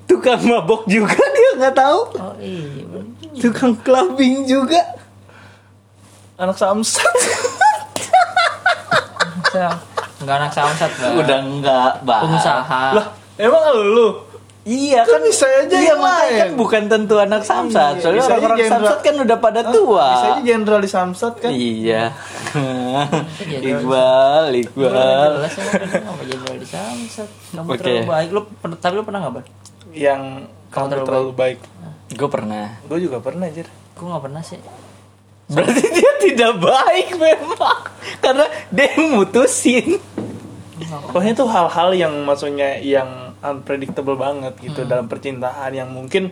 tukang 0.04 0.44
mabok 0.44 0.84
juga 0.86 1.16
dia 1.36 1.50
nggak 1.56 1.74
tahu 1.74 2.00
Oh 2.14 2.36
iya. 2.38 3.00
tukang 3.40 3.74
clubbing 3.78 4.44
juga 4.44 4.84
Anak 6.34 6.58
samsat. 6.58 7.14
Enggak 10.18 10.36
anak 10.40 10.52
samsat 10.52 10.92
lah. 10.98 11.12
udah 11.16 11.40
enggak 11.40 11.92
bah 12.02 12.20
pengusaha. 12.22 12.84
lah, 12.92 13.06
emang 13.36 13.62
lu 13.86 14.18
Iya 14.64 15.04
Kan 15.04 15.20
kan 15.20 15.22
bisa 15.28 15.44
aja 15.44 15.76
Iya 15.76 15.92
yang 15.92 16.00
makanya 16.00 16.24
lain. 16.24 16.40
kan 16.40 16.50
bukan 16.56 16.84
tentu 16.88 17.16
anak 17.20 17.44
samsat. 17.44 17.94
Iya, 17.94 18.02
Soalnya 18.02 18.24
bisa 18.24 18.36
jenderal- 18.40 18.72
samsat 18.72 19.00
kan 19.02 19.16
udah 19.20 19.38
pada 19.38 19.62
tua. 19.68 20.08
Bisa 20.10 20.28
aja 20.30 20.42
jenderal 20.42 20.80
di 20.80 20.88
Samsat 20.88 21.34
kan. 21.38 21.52
Iya. 21.52 22.04
jenderal. 23.44 23.76
Iqbal, 23.76 24.46
Iqbal. 24.56 25.32
jelas 25.38 25.56
apa 26.00 26.22
jadi 26.24 26.56
di 26.56 26.68
samsat. 26.70 27.30
Kamu 27.52 27.68
Oke. 27.68 27.78
terlalu 27.78 28.08
baik. 28.08 28.28
Lu 28.30 28.42
tapi 28.74 28.94
lu 28.96 29.04
pernah 29.04 29.20
nggak 29.20 29.34
bal? 29.34 29.44
Yang 29.92 30.22
Kamu 30.72 30.86
terlalu 30.88 31.06
terlalu, 31.06 31.32
baik. 31.36 31.60
Gue 32.14 32.30
pernah. 32.32 32.66
Gue 32.86 33.00
juga 33.00 33.18
pernah 33.20 33.46
aja. 33.46 33.64
Gue 33.68 34.06
nggak 34.06 34.24
pernah 34.24 34.42
sih. 34.42 34.60
Berarti 35.46 35.86
dia 35.92 36.12
tidak 36.24 36.54
baik 36.58 37.08
memang. 37.14 37.80
Karena 38.18 38.48
dia 38.72 38.88
yang 38.90 39.12
mutusin. 39.12 40.00
Pokoknya 41.04 41.34
tuh 41.34 41.46
hal-hal 41.46 41.90
yang 41.92 42.14
maksudnya 42.24 42.80
yang 42.80 43.23
unpredictable 43.44 44.16
banget 44.16 44.56
gitu 44.58 44.84
dalam 44.84 45.06
percintaan 45.06 45.72
yang 45.72 45.88
mungkin 45.88 46.32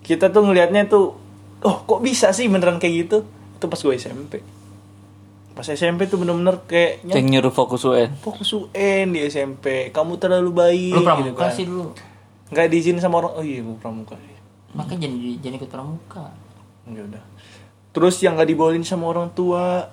kita 0.00 0.28
tuh 0.28 0.42
ngelihatnya 0.42 0.88
tuh 0.88 1.14
oh 1.60 1.76
kok 1.82 2.00
bisa 2.00 2.30
sih 2.30 2.48
beneran 2.48 2.76
kayak 2.76 2.94
gitu? 3.04 3.18
Itu 3.54 3.66
pas 3.66 3.76
gue 3.76 3.94
SMP 3.94 4.40
pas 5.52 5.64
SMP 5.64 6.04
tuh 6.04 6.20
bener-bener 6.20 6.60
kayaknya 6.62 7.16
Yang 7.16 7.26
nyuruh 7.32 7.48
fokus 7.50 7.80
UN. 7.82 8.12
fokus 8.20 8.52
UN 8.52 9.08
di 9.08 9.24
SMP 9.24 9.88
kamu 9.88 10.20
terlalu 10.20 10.52
baik 10.52 10.92
Lu 10.92 11.00
gitu 11.00 11.06
pramuka 11.06 11.42
kan. 11.42 11.52
sih 11.52 11.64
dulu. 11.64 11.96
nggak 12.46 12.66
diizinin 12.68 13.00
sama 13.00 13.18
orang. 13.18 13.32
Oh 13.34 13.44
iya 13.44 13.64
gue 13.64 13.76
pramuka. 13.76 14.14
Sih 14.16 14.36
Makanya 14.76 15.08
jangan 15.08 15.18
jangan 15.40 15.56
ikut 15.56 15.70
pramuka. 15.72 16.24
ya 16.86 17.02
udah. 17.02 17.24
Terus 17.90 18.16
yang 18.20 18.36
nggak 18.36 18.48
dibolehin 18.48 18.84
sama 18.84 19.08
orang 19.08 19.32
tua 19.32 19.88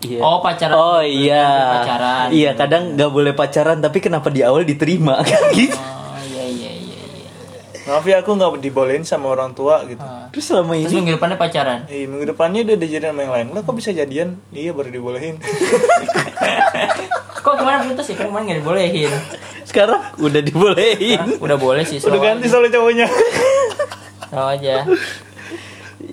Iya. 0.00 0.20
Oh 0.20 0.40
pacaran. 0.40 0.74
Oh 0.76 1.00
iya. 1.00 1.44
Pacaran. 1.80 2.28
Iya, 2.28 2.50
kadang 2.52 2.92
nggak 2.92 3.08
boleh 3.08 3.32
pacaran 3.32 3.80
tapi 3.80 4.00
kenapa 4.00 4.28
di 4.28 4.44
awal 4.44 4.64
diterima 4.64 5.16
kan 5.28 5.42
gitu. 5.52 5.76
Oh 5.76 6.20
iya 6.20 6.44
iya 6.44 6.72
iya. 6.76 7.00
iya. 7.00 7.30
maaf 7.84 8.04
ya 8.04 8.20
aku 8.20 8.32
nggak 8.32 8.60
dibolehin 8.60 9.04
sama 9.04 9.28
orang 9.28 9.52
tua 9.52 9.84
gitu 9.84 10.00
Ah. 10.00 10.28
Terus 10.28 10.44
selama 10.44 10.72
Terus 10.74 10.88
ini 10.88 10.96
minggu 10.98 11.12
depannya 11.16 11.36
pacaran. 11.36 11.80
Eh, 11.86 12.04
minggu 12.04 12.26
depannya 12.26 12.60
udah 12.64 12.76
jadian 12.80 13.12
sama 13.12 13.20
yang 13.22 13.32
lain. 13.32 13.46
Lah 13.52 13.60
kok 13.60 13.76
bisa 13.76 13.90
jadian? 13.92 14.28
Iya 14.50 14.72
baru 14.72 14.88
dibolehin. 14.88 15.36
Kok 17.38 17.54
kemarin 17.60 17.80
putus 17.86 18.08
ya? 18.08 18.14
Kan 18.16 18.26
kemarin 18.32 18.44
nggak 18.48 18.60
dibolehin. 18.60 19.12
sekarang 19.64 20.00
udah 20.16 20.40
dibolehin. 20.40 21.20
Udah 21.40 21.56
boleh 21.56 21.84
sih. 21.84 21.96
udah 22.00 22.12
slow 22.12 22.20
ganti 22.20 22.46
soalnya 22.46 22.70
cowoknya. 22.72 23.06
Slow 24.28 24.48
aja. 24.48 24.74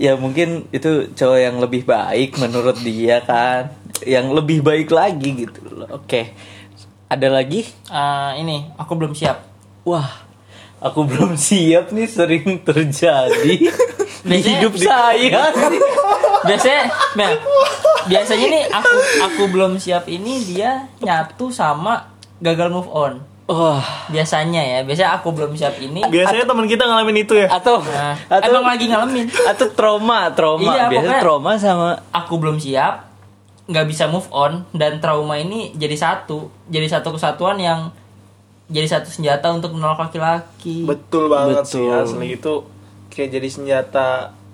Ya 0.01 0.17
mungkin 0.17 0.65
itu 0.73 1.13
cowok 1.13 1.37
yang 1.37 1.61
lebih 1.61 1.85
baik 1.85 2.41
menurut 2.41 2.81
dia 2.81 3.21
kan. 3.21 3.77
Yang 4.01 4.27
lebih 4.33 4.65
baik 4.65 4.89
lagi 4.89 5.45
gitu 5.45 5.61
loh. 5.69 6.01
Oke. 6.01 6.33
Ada 7.05 7.29
lagi? 7.29 7.69
Ah, 7.93 8.33
ini 8.33 8.65
aku 8.81 8.97
belum 8.97 9.13
siap. 9.13 9.45
Wah, 9.85 10.25
aku 10.81 11.05
belum 11.09 11.37
siap 11.37 11.93
nih 11.93 12.09
sering 12.09 12.65
terjadi 12.65 13.69
di 14.21 14.37
hidup 14.41 14.73
saya. 14.77 15.53
biasanya 16.41 16.89
nah, 17.13 17.31
biasanya 18.09 18.47
nih 18.49 18.63
aku 18.69 18.97
aku 19.29 19.43
belum 19.53 19.77
siap 19.77 20.09
ini 20.09 20.41
dia 20.41 20.89
nyatu 21.01 21.53
sama 21.53 22.09
gagal 22.41 22.73
move 22.73 22.89
on 22.89 23.21
Wah, 23.51 23.83
biasanya 24.07 24.63
ya 24.63 24.79
biasanya 24.87 25.19
aku 25.19 25.35
belum 25.35 25.51
siap 25.59 25.75
ini. 25.83 25.99
Biasanya 26.07 26.47
teman 26.47 26.71
kita 26.71 26.87
ngalamin 26.87 27.27
itu 27.27 27.35
ya. 27.35 27.51
atau 27.51 27.83
nah, 27.83 28.15
atau 28.31 28.47
emang 28.47 28.63
lagi 28.63 28.87
ngalamin. 28.87 29.27
Atau 29.27 29.67
trauma, 29.75 30.31
trauma. 30.31 30.71
Iya, 30.71 30.87
Biasanya 30.87 31.19
trauma 31.19 31.51
sama 31.59 31.99
aku 32.15 32.39
belum 32.39 32.63
siap 32.63 33.11
nggak 33.71 33.87
bisa 33.87 34.07
move 34.07 34.27
on 34.31 34.63
dan 34.71 35.03
trauma 35.03 35.35
ini 35.35 35.75
jadi 35.75 35.99
satu. 35.99 36.47
Jadi 36.71 36.87
satu 36.87 37.11
kesatuan 37.11 37.59
yang 37.59 37.91
jadi 38.71 38.87
satu 38.87 39.11
senjata 39.11 39.51
untuk 39.51 39.75
menolak 39.75 39.99
laki-laki. 39.99 40.87
Betul 40.87 41.27
banget 41.27 41.67
sih 41.67 41.83
Betul. 41.83 42.07
asli. 42.07 42.27
Itu 42.39 42.53
kayak 43.11 43.35
jadi 43.35 43.47
senjata 43.51 44.07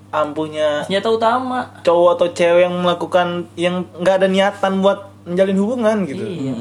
ampuhnya 0.09 0.87
senjata 0.87 1.13
utama. 1.13 1.83
cowok 1.83 2.11
atau 2.17 2.27
cewek 2.33 2.65
yang 2.65 2.75
melakukan 2.81 3.27
yang 3.59 3.85
nggak 4.01 4.23
ada 4.23 4.27
niatan 4.31 4.79
buat 4.81 5.05
menjalin 5.27 5.59
hubungan 5.59 5.97
gitu. 6.07 6.23
iya 6.23 6.55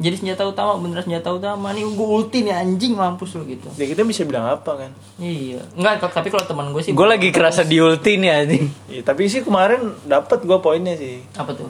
jadi 0.00 0.16
senjata 0.16 0.48
utama 0.48 0.80
bener 0.80 1.04
senjata 1.04 1.28
utama 1.28 1.70
nih 1.70 1.84
gue 1.84 2.08
ulti 2.08 2.40
nih 2.40 2.56
anjing 2.56 2.96
mampus 2.96 3.36
lo 3.36 3.44
gitu 3.44 3.68
Ya 3.76 3.84
kita 3.84 4.00
bisa 4.02 4.24
bilang 4.24 4.48
apa 4.48 4.72
kan? 4.74 4.90
iya 5.20 5.60
enggak 5.76 6.08
tapi 6.08 6.32
kalau 6.32 6.42
teman 6.42 6.72
gue 6.72 6.80
sih 6.80 6.96
gue 6.96 7.04
lagi 7.06 7.28
kerasa 7.28 7.62
di 7.62 7.76
ulti 7.78 8.16
nih 8.16 8.30
anjing. 8.32 8.64
Ya, 8.88 9.00
tapi 9.04 9.28
sih 9.28 9.44
kemarin 9.44 9.92
dapat 10.02 10.40
gua 10.42 10.58
poinnya 10.58 10.96
sih. 10.96 11.20
apa 11.36 11.52
tuh 11.52 11.68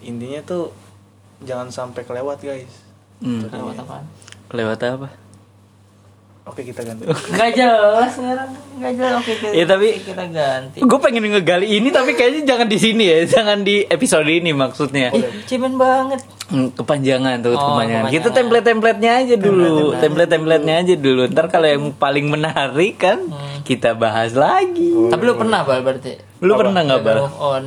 Intinya 0.00 0.40
tuh 0.42 0.72
jangan 1.44 1.70
sampai 1.70 2.02
kelewat 2.02 2.42
guys. 2.42 2.72
Hmm. 3.22 3.46
Lewat 3.46 3.78
apaan? 3.78 4.04
Lewat 4.50 4.80
apa? 4.82 5.08
Oke 6.42 6.66
kita 6.66 6.82
ganti. 6.82 7.06
Nggak 7.06 7.50
jelas 7.54 8.10
sekarang, 8.12 8.50
nggak 8.74 8.92
jelas. 8.92 9.12
Oke 9.16 9.32
kita, 9.32 9.54
Ya, 9.54 9.62
tapi- 9.62 9.94
kita 9.96 10.24
ganti. 10.26 10.78
Gue 10.82 10.98
pengen 10.98 11.22
ngegali 11.24 11.70
ini 11.70 11.88
tapi 11.88 12.12
kayaknya 12.12 12.42
jangan 12.44 12.66
di 12.66 12.78
sini 12.78 13.04
ya, 13.06 13.18
jangan 13.24 13.62
di 13.62 13.86
episode 13.86 14.26
ini 14.26 14.50
maksudnya. 14.50 15.14
Ih, 15.14 15.22
cemen 15.46 15.78
banget. 15.78 16.18
Hmm, 16.50 16.74
kepanjangan 16.74 17.38
tuh 17.40 17.54
Oh, 17.54 17.54
kepanjangan. 17.54 17.78
kepanjangan. 17.78 18.10
Kita 18.10 18.28
template-templatenya 18.34 19.12
aja 19.16 19.34
dulu, 19.38 19.74
template-templatenya 19.96 20.74
aja 20.82 20.94
dulu. 20.98 21.22
Ntar 21.26 21.46
kalau 21.46 21.68
yang 21.68 21.84
paling 21.94 22.26
menarik 22.26 22.94
kan 22.98 23.18
kita 23.62 23.94
bahas 23.94 24.34
lagi. 24.34 24.90
Tapi 25.08 25.22
lu 25.22 25.38
pernah 25.38 25.62
bal 25.62 25.78
berarti? 25.80 26.18
Lu 26.38 26.58
pernah 26.58 26.82
nggak 26.82 27.00
bal? 27.00 27.16
Move 27.22 27.38
on. 27.38 27.64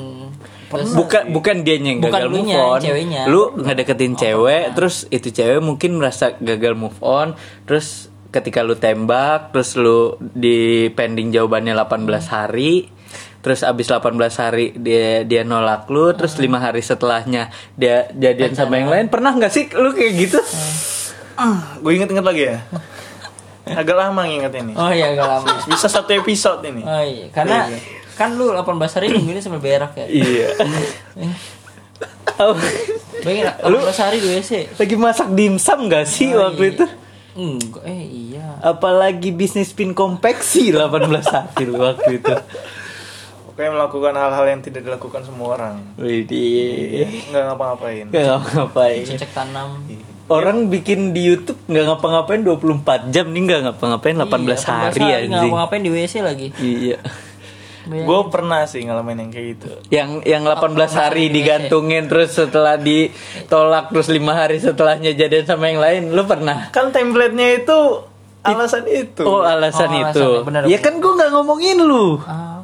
Terus, 0.65 0.91
Bukan 0.91 1.23
bukan 1.31 1.55
dia 1.61 1.77
yang 1.77 2.03
Bukan 2.03 2.11
gagal 2.11 2.27
move 2.27 2.51
on. 2.51 2.79
ceweknya. 2.83 3.21
Lu 3.25 3.55
ngedeketin 3.55 4.13
cewek, 4.13 4.75
terus 4.75 5.07
itu 5.07 5.31
cewek 5.31 5.63
mungkin 5.63 5.95
merasa 5.95 6.35
gagal 6.35 6.75
move 6.75 6.99
on, 6.99 7.39
terus 7.63 8.11
ketika 8.35 8.59
lu 8.59 8.75
tembak, 8.75 9.55
terus 9.55 9.79
lu 9.79 10.19
di 10.19 10.91
pending 10.91 11.31
jawabannya 11.31 11.71
18 11.71 12.03
hari, 12.27 12.91
terus 13.39 13.63
abis 13.63 13.87
18 13.87 14.11
hari 14.35 14.75
dia 14.75 15.23
dia 15.23 15.47
nolak 15.47 15.87
lu, 15.87 16.11
terus 16.11 16.35
lima 16.35 16.59
hari 16.59 16.83
setelahnya 16.83 17.47
dia 17.79 18.11
jadian 18.11 18.51
sama 18.51 18.75
yang 18.75 18.91
lain. 18.91 19.07
Pernah 19.07 19.31
nggak 19.39 19.51
sih 19.51 19.71
lu 19.71 19.95
kayak 19.95 20.13
gitu? 20.19 20.39
gue 21.79 21.91
inget-inget 21.95 22.25
lagi 22.25 22.43
ya. 22.51 22.57
Agak 23.65 23.97
lama 23.97 24.21
nginget 24.27 24.53
ini. 24.61 24.73
Oh 24.77 24.91
iya 24.93 25.15
gak 25.15 25.25
lama. 25.25 25.47
Bisa 25.71 25.89
satu 25.89 26.13
episode 26.13 26.61
ini. 26.63 26.85
Oh 26.85 27.01
iya, 27.01 27.33
karena 27.33 27.65
kan 28.13 28.37
lu 28.37 28.53
18 28.53 28.61
hari 28.95 29.09
nungguinnya 29.11 29.41
sampai 29.41 29.59
berak 29.63 29.97
ya. 29.97 30.05
Iya. 30.05 30.47
Bayangin 33.25 33.45
18 33.57 34.03
hari 34.05 34.17
di 34.21 34.27
WC. 34.37 34.51
Lagi 34.77 34.95
masak 34.95 35.27
dimsum 35.33 35.79
gak 35.89 36.05
sih 36.05 36.29
Oh, 36.35 36.45
waktu 36.45 36.63
iya. 36.63 36.73
itu? 36.77 36.85
Enggak, 37.35 37.83
eh 37.83 38.03
iya. 38.03 38.55
Apalagi 38.59 39.29
bisnis 39.29 39.69
pin 39.69 39.91
konveksi 39.91 40.71
18 40.71 40.87
hari 41.25 41.63
lu 41.63 41.77
waktu 41.77 42.17
itu. 42.17 42.31
Pokoknya 43.45 43.71
melakukan 43.71 44.13
hal-hal 44.13 44.45
yang 44.49 44.59
tidak 44.59 44.83
dilakukan 44.83 45.21
semua 45.21 45.55
orang. 45.55 45.75
Widih. 45.95 47.07
Nggak 47.27 47.43
ngapa-ngapain. 47.45 48.05
Gak 48.07 48.23
ngapa-ngapain. 48.25 49.03
Cecek 49.05 49.31
tanam. 49.31 49.79
Orang 50.25 50.67
bikin 50.67 51.13
di 51.13 51.21
YouTube 51.23 51.61
nggak 51.65 51.85
ngapa-ngapain 51.85 52.41
24 52.41 53.13
jam 53.13 53.29
nih 53.29 53.41
nggak 53.45 53.61
ngapa-ngapain 53.63 54.15
18 54.17 54.25
Iya, 54.25 54.57
hari 54.65 54.97
nggak 54.97 55.19
anjing. 55.37 55.51
ngapain 55.53 55.83
di 55.83 55.91
WC 55.91 56.13
lagi. 56.19 56.47
Iya. 56.57 56.97
Bayangin. 57.85 58.05
Gue 58.05 58.19
pernah 58.27 58.61
sih 58.65 58.81
ngalamin 58.81 59.17
yang 59.19 59.31
kayak 59.31 59.47
gitu. 59.53 59.67
Yang 59.89 60.09
yang 60.23 60.43
18 60.43 60.61
hari 60.91 61.23
digantungin 61.29 62.05
terus 62.05 62.33
setelah 62.33 62.75
ditolak 62.75 63.89
terus 63.89 64.07
lima 64.07 64.33
hari 64.33 64.57
setelahnya 64.57 65.13
jadian 65.13 65.45
sama 65.45 65.69
yang 65.69 65.79
lain. 65.79 66.01
Lu 66.09 66.23
pernah? 66.23 66.69
Kan 66.69 66.89
template-nya 66.89 67.61
itu 67.61 67.77
alasan 68.41 68.85
itu. 68.85 69.23
Oh 69.23 69.41
alasan 69.41 69.89
Oh, 69.89 70.01
itu. 70.03 70.27
ya 70.65 70.77
kan 70.77 70.97
gue 70.97 71.11
nggak 71.11 71.31
ngomongin 71.31 71.77
lu. 71.77 72.21
Ah, 72.21 72.61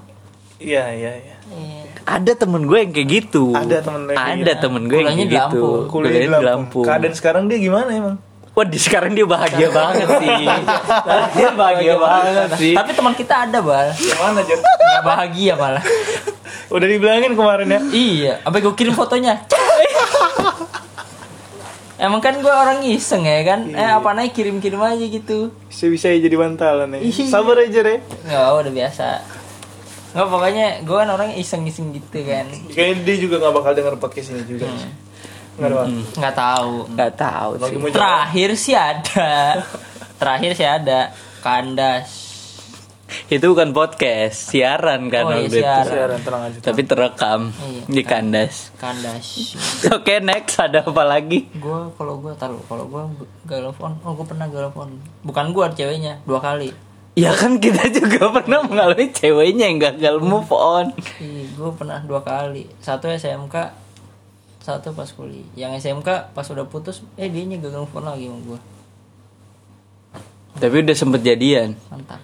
Iya, 0.58 0.94
iya, 0.94 1.12
iya. 1.18 1.36
iya. 1.50 1.82
Ada 2.02 2.38
temen 2.38 2.66
gue 2.66 2.78
yang 2.78 2.94
kayak 2.94 3.10
gitu. 3.10 3.54
Ada 3.54 3.82
temen 3.82 4.06
gue 4.06 4.14
yang 4.14 4.22
kayak 4.22 4.38
Ada 4.38 4.54
gitu. 4.54 4.62
temen 4.62 4.82
gue 4.84 4.98
yang 4.98 5.06
Kuliahnya 5.06 5.18
kayak 5.18 5.30
di 5.30 5.38
gitu. 5.38 5.62
Lampung. 5.66 5.90
Kuliah 5.90 6.12
di 6.14 6.30
Lampung. 6.30 6.86
Keadaan 6.86 7.16
sekarang 7.18 7.44
dia 7.50 7.58
gimana 7.58 7.90
emang? 7.90 8.16
Wah 8.52 8.68
di 8.68 8.76
sekarang 8.76 9.16
dia 9.16 9.24
bahagia 9.24 9.72
banget 9.72 10.08
sih. 10.20 10.36
dia 11.40 11.50
bahagia 11.56 11.96
banget 11.96 12.50
sih. 12.60 12.74
Tapi 12.76 12.92
teman 12.92 13.16
kita 13.16 13.48
ada 13.48 13.64
bal, 13.64 13.96
Yang 13.96 14.20
mana, 14.20 14.40
Jan? 14.44 14.60
nggak 14.60 15.06
bahagia 15.08 15.54
malah. 15.56 15.84
Udah 16.68 16.88
dibilangin 16.88 17.32
kemarin 17.32 17.68
ya. 17.72 17.80
iya, 17.96 18.34
apa 18.44 18.60
gue 18.60 18.76
kirim 18.76 18.92
fotonya? 18.92 19.40
Emang 22.02 22.18
kan 22.20 22.34
gue 22.44 22.50
orang 22.50 22.84
iseng 22.84 23.24
ya 23.24 23.40
kan? 23.46 23.72
Eh 23.72 23.88
apa 23.88 24.12
naik 24.12 24.36
kirim-kirim 24.36 24.82
aja 24.82 25.06
gitu. 25.06 25.54
Bisa-bisa 25.70 26.12
jadi 26.12 26.34
bantalan 26.36 26.98
ya. 26.98 27.00
Iya. 27.08 27.30
Sabar 27.30 27.62
aja 27.62 27.80
deh. 27.86 28.00
Nggak, 28.28 28.48
udah 28.68 28.74
biasa. 28.74 29.08
Nggak 30.12 30.28
pokoknya 30.28 30.66
gue 30.84 30.98
kan 30.98 31.10
orang 31.14 31.30
iseng-iseng 31.40 31.94
gitu 31.96 32.20
kan. 32.28 32.50
Kayaknya 32.74 32.96
dia 33.08 33.16
juga 33.16 33.36
gak 33.48 33.54
bakal 33.56 33.72
denger 33.78 33.96
podcast 33.96 34.36
ini 34.36 34.44
juga. 34.44 34.68
Nggak 34.68 35.11
ada 35.58 35.76
waktu. 35.78 36.00
Nggak 36.14 36.36
tahu. 36.36 36.74
Nggak 36.90 37.14
tahu 37.16 37.50
sih. 37.58 37.76
Terakhir 37.90 38.50
sih 38.56 38.76
ada. 38.76 39.32
Terakhir 40.20 40.52
sih 40.54 40.64
ada 40.64 41.00
kandas. 41.40 42.10
itu 43.28 43.44
bukan 43.44 43.76
podcast, 43.76 44.40
siaran 44.48 45.12
kan 45.12 45.28
Oh, 45.28 45.36
iya, 45.36 45.52
siaran. 45.52 45.84
Siaran 45.86 46.20
tenang 46.22 46.44
aja. 46.48 46.58
Tapi 46.62 46.82
terekam 46.82 47.42
Iya. 47.52 47.84
di 47.86 48.02
kandas. 48.02 48.72
kandas 48.78 49.52
Oke, 49.92 50.22
next 50.22 50.56
ada 50.58 50.80
apa 50.80 51.04
lagi? 51.04 51.44
gue 51.52 51.80
kalau 51.92 52.16
gue 52.18 52.32
taruh 52.34 52.64
kalau 52.66 52.88
gue 52.88 53.04
gagal 53.44 53.76
phone 53.76 54.00
oh 54.02 54.16
gue 54.16 54.24
pernah 54.24 54.48
gagal 54.48 54.72
phone 54.72 54.96
bukan 55.22 55.52
gue 55.52 55.66
ceweknya 55.74 56.24
dua 56.24 56.40
kali 56.40 56.72
Ya 57.12 57.36
kan 57.36 57.60
kita 57.60 57.92
juga 57.92 58.32
pernah 58.38 58.64
mengalami 58.64 59.12
ceweknya 59.12 59.68
yang 59.68 59.80
gagal 59.82 60.16
move 60.22 60.48
on. 60.50 60.96
Ih, 61.20 61.52
gue 61.52 61.72
pernah 61.74 62.00
dua 62.00 62.24
kali 62.24 62.72
satu 62.80 63.12
SMK 63.12 63.56
satu 64.62 64.92
pas 64.92 65.08
kuliah 65.08 65.44
yang 65.56 65.74
SMK 65.74 66.06
pas 66.32 66.46
udah 66.46 66.64
putus 66.64 67.02
eh 67.16 67.26
dia 67.26 67.44
gagal 67.52 67.86
phone 67.88 68.06
lagi 68.06 68.26
sama 68.26 68.40
gue 68.48 68.60
Tapi 70.54 70.76
udah 70.80 70.94
sempet 70.94 71.22
jadian. 71.22 71.74
mantap 71.88 72.22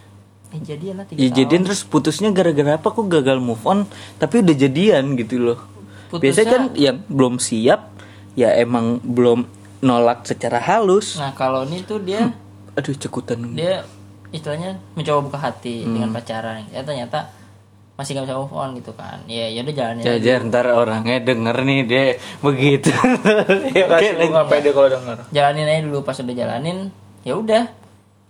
eh 0.47 0.61
jadian 0.61 0.95
lah 0.95 1.05
tiga 1.05 1.17
Ya 1.17 1.27
jadian 1.33 1.61
terus 1.61 1.81
putusnya 1.81 2.29
gara-gara 2.29 2.75
apa 2.75 2.87
kok 2.87 3.03
gagal 3.05 3.37
move 3.37 3.59
on 3.63 3.83
tapi 4.15 4.39
udah 4.39 4.55
jadian 4.55 5.15
gitu 5.15 5.41
loh. 5.41 5.59
Putusnya- 6.07 6.21
Biasanya 6.23 6.51
kan 6.53 6.63
yang 6.77 6.97
belum 7.05 7.35
siap 7.37 7.91
ya 8.33 8.53
emang 8.53 9.01
belum 9.01 9.43
nolak 9.79 10.23
secara 10.23 10.57
halus. 10.57 11.17
nah 11.17 11.33
kalau 11.33 11.61
ini 11.63 11.81
tuh 11.81 11.99
dia 11.99 12.31
Aduh 12.73 12.93
cekutan. 12.93 13.41
dia 13.51 13.81
istilahnya 14.29 14.77
mencoba 14.93 15.19
buka 15.23 15.39
hati 15.41 15.81
Hmm. 15.81 15.93
dengan 15.93 16.09
pacaran 16.11 16.63
ya 16.67 16.79
ternyata 16.79 17.33
masih 17.97 18.13
gak 18.13 18.23
bisa 18.23 18.37
move 18.37 18.53
on 18.53 18.69
gitu 18.73 18.93
kan. 18.93 19.17
Ya 19.25 19.49
ya 19.49 19.59
udah 19.59 19.73
jalannya 19.73 20.03
Jajar 20.05 20.39
ntar 20.45 20.65
orangnya 20.69 21.17
denger 21.19 21.57
nih 21.59 21.79
dia 21.83 22.03
begitu. 22.39 22.93
ya, 23.73 23.83
oke, 23.83 23.91
Kasih 23.91 24.09
gue 24.15 24.27
nggak 24.29 24.47
pede 24.47 24.69
kalau 24.71 24.87
denger. 24.87 25.17
jalanin 25.29 25.65
aja 25.65 25.81
dulu 25.81 25.99
pas 26.01 26.13
udah 26.15 26.35
jalanin 26.35 26.77
ya 27.21 27.33
udah. 27.33 27.63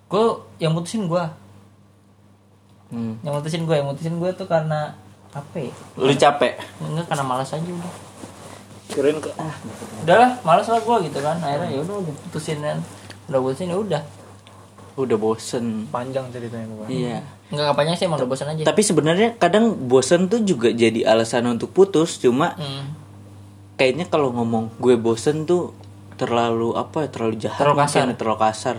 Gue 0.07 0.25
yang 0.57 0.71
mutusin 0.71 1.05
gue 1.05 1.23
Hmm. 2.87 3.19
yang 3.19 3.35
mutusin 3.35 3.67
gue 3.67 3.75
yang 3.75 3.83
mutusin 3.85 4.15
gue 4.15 4.31
tuh 4.31 4.47
karena 4.47 4.95
apa 5.29 5.59
ya 5.59 5.75
Lu 5.93 6.07
capek? 6.09 6.55
enggak 6.79 7.05
karena 7.05 7.19
malas 7.21 7.51
aja 7.51 7.59
udah. 7.61 7.93
Kirain 8.87 9.19
ke 9.19 9.27
ah, 9.35 9.51
udahlah 10.01 10.39
malas 10.41 10.63
lah 10.65 10.79
gue 10.79 10.97
gitu 11.05 11.19
kan. 11.19 11.35
Akhirnya 11.37 11.67
ya 11.69 11.79
udah 11.83 11.95
udah 11.99 12.13
putusin 12.23 12.63
kan. 12.63 12.79
Udah 13.27 13.39
putusin 13.43 13.67
ya 13.67 13.77
udah 13.77 14.01
Udah 14.97 15.15
bosen. 15.15 15.85
panjang 15.87 16.25
ceritanya 16.29 16.65
pokoknya. 16.67 16.89
Iya. 16.91 17.19
nggak 17.47 17.65
kapannya 17.65 17.93
sih 17.93 18.03
emang 18.03 18.19
udah 18.19 18.27
bosan 18.27 18.47
aja 18.49 18.61
Tapi 18.65 18.81
sebenarnya 18.81 19.29
kadang 19.33 19.71
bosen 19.87 20.27
tuh 20.27 20.41
juga 20.41 20.67
jadi 20.67 21.05
alasan 21.05 21.47
untuk 21.47 21.69
putus. 21.69 22.17
Cuma 22.17 22.51
Hmm. 22.51 22.91
kayaknya 23.75 24.05
kalau 24.05 24.33
ngomong 24.33 24.73
gue 24.75 24.95
bosen 24.95 25.45
tuh 25.45 25.71
terlalu 26.15 26.73
apa 26.73 27.05
ya 27.05 27.09
terlalu 27.09 27.35
jahat 27.37 27.61
Terlalu 27.61 27.77
kasar. 27.79 28.01
mungkin, 28.03 28.17
terlalu 28.17 28.39
kasar. 28.41 28.77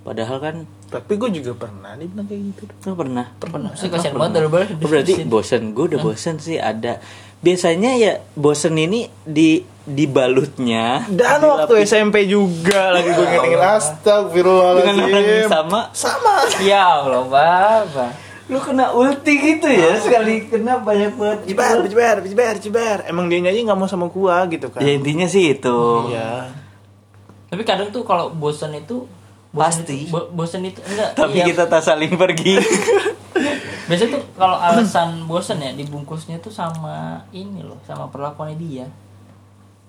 Padahal 0.00 0.38
kan 0.40 0.56
Tapi 0.88 1.12
gue 1.14 1.30
juga 1.36 1.52
pernah 1.58 1.92
dibilang 1.94 2.24
kayak 2.24 2.42
gitu. 2.48 2.62
lu 2.82 2.96
pernah. 2.96 3.26
pernah 3.36 3.70
sih 3.76 3.86
kasihan 3.86 4.16
banget 4.16 4.48
balas 4.48 4.72
Oh, 4.72 4.88
berarti 4.88 5.12
bosen. 5.22 5.62
Gue 5.70 5.84
udah 5.86 6.00
bosen 6.00 6.40
sih 6.40 6.56
ada. 6.56 6.96
Biasanya 7.38 7.92
ya 7.94 8.12
bosen 8.32 8.72
ini 8.74 9.04
di 9.20 9.60
dibalutnya 9.88 11.08
Dan 11.08 11.40
waktu 11.40 11.82
SMP 11.82 12.24
juga 12.24 12.90
lagi 12.90 13.08
gue 13.08 13.18
ngingetin 13.18 13.40
dengan 13.40 13.40
orang 13.40 13.50
yang 13.50 13.64
astagfirullahaladzim. 13.74 15.48
sama. 15.48 15.80
Sama. 15.90 16.34
ya 16.60 16.82
allah 17.00 17.24
bapak 17.24 18.12
Lu 18.48 18.56
kena 18.58 18.90
ulti 18.90 19.36
gitu 19.36 19.68
ya 19.68 20.00
sekali 20.00 20.48
kena 20.48 20.80
banyak 20.80 21.12
banget. 21.14 21.38
Cibar, 21.44 21.84
cibar, 21.84 22.16
cibar, 22.22 22.54
cibar. 22.56 22.98
Emang 23.04 23.28
dia 23.28 23.44
nyanyi 23.44 23.60
nggak 23.62 23.76
mau 23.76 23.84
sama 23.84 24.08
gua 24.08 24.48
gitu 24.48 24.72
kan? 24.72 24.80
Ya 24.80 24.96
intinya 24.96 25.28
sih 25.28 25.52
itu. 25.52 25.78
Iya. 26.08 26.48
tapi 27.48 27.60
kadang 27.62 27.88
tuh 27.88 28.04
kalau 28.04 28.28
bosan 28.28 28.72
itu 28.72 29.04
bosan 29.50 29.84
Pasti. 29.84 30.04
itu, 30.04 30.12
bo- 30.12 30.28
bosan 30.30 30.64
itu 30.64 30.80
enggak 30.80 31.12
Tapi 31.12 31.40
iya. 31.40 31.44
kita 31.44 31.64
tak 31.64 31.80
saling 31.80 32.16
pergi. 32.16 32.56
biasanya 33.88 34.16
tuh 34.16 34.22
kalau 34.32 34.56
alasan 34.56 35.24
bosan 35.24 35.60
ya 35.60 35.72
dibungkusnya 35.72 36.36
tuh 36.38 36.52
sama 36.52 37.24
ini 37.32 37.60
loh 37.60 37.80
sama 37.84 38.04
perlakuannya 38.06 38.56
dia 38.56 38.86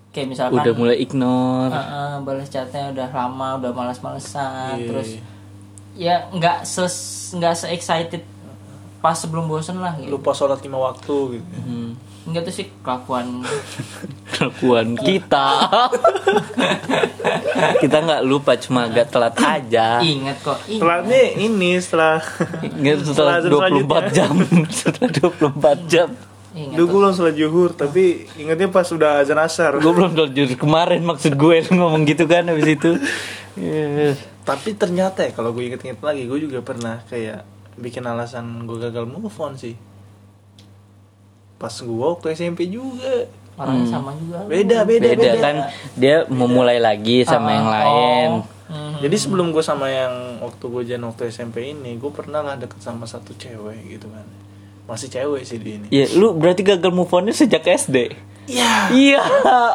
kayak 0.10 0.28
misalkan 0.28 0.58
udah 0.58 0.74
mulai 0.74 0.98
ignore. 0.98 1.70
Heeh, 1.70 2.12
balas 2.20 2.48
chatnya 2.48 2.90
udah 2.90 3.08
lama 3.10 3.50
udah 3.58 3.72
malas-malesan 3.72 4.76
Iya, 4.76 4.86
terus 4.86 5.10
iya. 5.12 5.22
ya 5.96 6.32
nggak 6.32 6.58
ses 6.64 6.96
nggak 7.32 7.54
se 7.56 7.66
excited 7.70 8.24
pas 8.98 9.14
sebelum 9.14 9.46
bosan 9.46 9.78
lah 9.78 9.96
gitu 9.96 10.12
Lupa 10.12 10.32
sholat 10.32 10.60
lima 10.60 10.76
waktu 10.78 11.16
gitu. 11.36 11.58
Hmm. 11.58 11.94
enggak 12.26 12.44
tuh 12.44 12.54
sih 12.54 12.68
kelakuan 12.80 13.42
Kelakuan 14.34 14.94
kita. 14.96 15.66
kita 17.82 17.98
nggak 17.98 18.22
lupa 18.24 18.56
cuma 18.56 18.86
agak 18.86 19.10
telat 19.10 19.36
aja. 19.36 20.00
ingat 20.00 20.38
kok 20.40 20.60
Ih, 20.66 20.78
Setelahnya 20.78 21.22
ini 21.38 21.72
setelah 21.78 22.20
Nggak, 22.62 22.96
setelah 23.04 23.36
Setelah 23.40 23.70
24 24.12 24.16
jam. 24.16 24.34
setelah 24.78 25.10
24 25.12 25.92
jam. 25.92 26.08
Ingat 26.54 26.76
Dulu 26.78 26.86
gue 26.90 27.00
belum 27.02 27.14
sholat 27.14 27.36
zuhur, 27.38 27.72
tapi 27.78 28.26
ingetnya 28.42 28.70
pas 28.74 28.88
udah 28.90 29.22
azan 29.22 29.38
asar. 29.38 29.78
Gue 29.78 29.94
belum 29.94 30.18
jujur 30.18 30.58
kemarin 30.58 31.06
maksud 31.06 31.38
gue 31.38 31.56
lu 31.70 31.72
ngomong 31.78 32.04
gitu 32.10 32.26
kan 32.26 32.50
habis 32.50 32.66
itu. 32.66 32.98
Iya. 33.54 34.18
Tapi 34.46 34.74
ternyata 34.74 35.22
ya 35.22 35.32
kalau 35.36 35.54
gue 35.54 35.70
inget-inget 35.70 36.02
lagi, 36.02 36.26
gue 36.26 36.40
juga 36.42 36.66
pernah 36.66 37.06
kayak 37.06 37.46
bikin 37.78 38.02
alasan 38.08 38.66
gue 38.66 38.78
gagal 38.82 39.06
move 39.06 39.30
on 39.38 39.54
sih. 39.56 39.78
Pas 41.62 41.74
gue 41.74 42.02
waktu 42.02 42.34
SMP 42.34 42.66
juga. 42.66 43.30
orangnya 43.60 43.92
sama 43.92 44.16
juga 44.16 44.48
Beda, 44.48 44.88
beda, 44.88 45.20
Beda 45.20 45.32
kan 45.36 45.56
dia 46.00 46.24
memulai 46.32 46.80
lagi 46.80 47.28
sama 47.28 47.50
yang 47.52 47.68
lain. 47.68 48.30
Hmm. 48.72 48.96
Jadi 49.04 49.16
sebelum 49.20 49.52
gue 49.52 49.60
sama 49.60 49.92
yang 49.92 50.40
waktu 50.40 50.64
gue 50.64 50.82
jalan 50.88 51.12
waktu 51.12 51.28
SMP 51.28 51.76
ini, 51.76 52.00
gue 52.00 52.12
pernah 52.14 52.40
lah 52.40 52.56
deket 52.56 52.80
sama 52.80 53.04
satu 53.04 53.36
cewek 53.36 54.00
gitu 54.00 54.08
kan. 54.08 54.24
Masih 54.90 55.08
cewek 55.08 55.46
sih 55.46 55.62
di 55.62 55.78
ini. 55.78 55.88
Ya, 55.94 56.10
lu 56.18 56.34
berarti 56.34 56.66
gagal 56.66 56.90
move 56.90 57.14
on 57.14 57.30
sejak 57.30 57.62
SD. 57.62 58.18
Iya. 58.50 58.90
Iya 58.90 59.22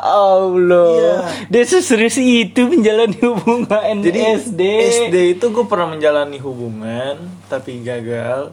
Allah. 0.03 0.91
Iya. 0.91 1.15
Dia 1.47 1.65
serius 1.79 2.19
itu 2.19 2.67
menjalani 2.67 3.23
hubungan 3.23 3.95
Jadi 4.03 4.19
SD. 4.43 4.61
SD 5.07 5.17
itu 5.39 5.47
gue 5.55 5.65
pernah 5.71 5.95
menjalani 5.95 6.43
hubungan 6.43 7.23
tapi 7.47 7.79
gagal 7.87 8.51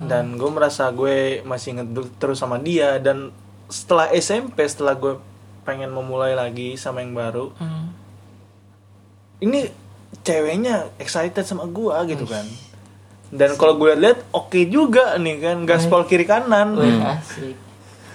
dan 0.00 0.40
gue 0.40 0.48
merasa 0.48 0.88
gue 0.88 1.44
masih 1.44 1.76
inget 1.76 1.88
terus 2.16 2.40
sama 2.40 2.56
dia 2.56 2.96
dan 2.96 3.28
setelah 3.68 4.08
SMP 4.16 4.64
setelah 4.64 4.96
gue 4.96 5.20
pengen 5.68 5.92
memulai 5.92 6.32
lagi 6.32 6.80
sama 6.80 7.04
yang 7.04 7.12
baru 7.12 7.52
Hmm. 7.60 7.92
ini 9.44 9.68
ceweknya 10.24 10.88
excited 10.96 11.44
sama 11.44 11.68
gue 11.68 11.92
gitu 12.08 12.24
kan 12.24 12.48
dan 13.30 13.54
kalau 13.54 13.74
gue 13.76 13.94
lihat 13.94 14.26
oke 14.30 14.58
juga 14.66 15.14
nih 15.16 15.36
kan 15.38 15.56
gaspol 15.62 16.02
kiri 16.02 16.24
kanan 16.24 16.74
Wih, 16.74 16.98
asik 17.00 17.54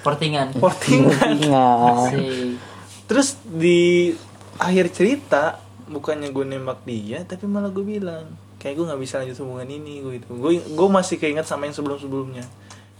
portingan 0.01 0.51
portingan 0.61 1.39
asik 1.41 2.59
terus 3.05 3.39
di 3.41 4.11
akhir 4.55 4.91
cerita 4.91 5.59
bukannya 5.85 6.29
gue 6.29 6.45
nembak 6.45 6.83
dia 6.83 7.23
tapi 7.23 7.45
malah 7.45 7.69
gue 7.69 7.81
bilang 7.81 8.27
kayak 8.57 8.75
gue 8.75 8.85
nggak 8.85 8.99
bisa 8.99 9.19
lanjut 9.19 9.37
hubungan 9.39 9.69
ini 9.69 9.93
gue 9.99 10.13
itu 10.17 10.27
gue 10.27 10.51
gue 10.65 10.87
masih 10.89 11.15
keinget 11.15 11.43
sama 11.43 11.65
yang 11.65 11.73
sebelum 11.73 11.95
sebelumnya 11.95 12.43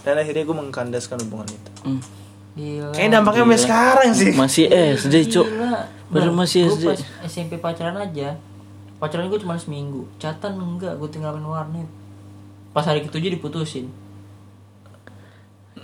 dan 0.02 0.16
akhirnya 0.16 0.44
gue 0.44 0.56
mengkandaskan 0.56 1.20
hubungan 1.22 1.48
itu 1.48 1.72
Hmm. 1.82 2.02
Gila. 2.56 2.90
kayak 2.90 3.12
dampaknya 3.12 3.44
sampai 3.44 3.60
sekarang 3.60 4.10
sih 4.12 4.32
Masih 4.32 4.66
SD, 4.96 5.16
Cuk. 5.28 5.44
Gila. 5.44 5.76
Baru 6.08 6.32
Nah, 6.32 6.36
masih 6.40 6.66
gua 6.66 6.72
SD. 6.72 6.86
pas 6.88 7.02
SMP 7.28 7.54
pacaran 7.60 8.00
aja. 8.00 8.40
Pacaran 8.96 9.28
gue 9.28 9.36
cuma 9.36 9.60
seminggu. 9.60 10.08
Catatan 10.16 10.56
enggak, 10.56 10.96
gue 10.96 11.10
tinggal 11.12 11.36
main 11.36 11.44
warnet. 11.44 11.90
Pas 12.76 12.84
hari 12.84 13.02
ketujuh 13.02 13.32
diputusin. 13.32 13.88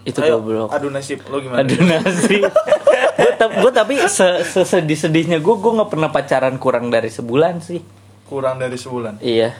Itu 0.04 0.20
Ayo, 0.20 0.38
goblok. 0.38 0.70
adu 0.70 0.90
nasib 0.90 1.22
lo 1.26 1.40
gimana 1.40 1.62
Aduh 1.62 1.78
nasi. 1.80 2.42
gue 3.62 3.72
tapi 3.72 3.96
se 4.04 4.26
sesedih 4.44 4.98
sedihnya 4.98 5.38
gue 5.38 5.56
gue 5.56 5.72
nggak 5.72 5.88
pernah 5.88 6.10
pacaran 6.10 6.58
kurang 6.58 6.90
dari 6.90 7.08
sebulan 7.08 7.62
sih. 7.62 7.80
kurang 8.26 8.58
dari 8.58 8.76
sebulan 8.76 9.20
Iya. 9.20 9.54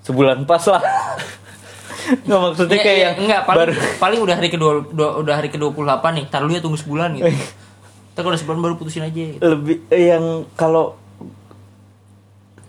Sebulan 0.00 0.44
pas 0.44 0.60
lah. 0.66 0.82
Nggak 2.20 2.40
maksudnya 2.42 2.74
Iya, 2.74 2.82
kayak 2.82 2.96
iya, 2.96 3.04
yang 3.04 3.14
enggak 3.18 3.40
paling, 3.44 3.60
baru 3.60 3.72
paling 3.96 4.20
udah 4.20 4.34
hari 4.34 4.48
kedua 4.48 4.70
dua- 4.86 5.14
udah 5.18 5.34
hari 5.34 5.48
ke-28 5.48 6.04
nih. 6.10 6.24
Tar 6.26 6.40
dulu 6.42 6.52
ya 6.52 6.60
tunggu 6.60 6.76
sebulan 6.76 7.08
gitu. 7.14 7.30
Kalau 8.14 8.28
udah 8.28 8.40
sebulan 8.40 8.60
baru 8.60 8.74
putusin 8.74 9.02
aja 9.02 9.14
gitu. 9.14 9.38
lebih 9.40 9.76
eh, 9.88 10.08
yang 10.08 10.46
kalau 10.54 10.94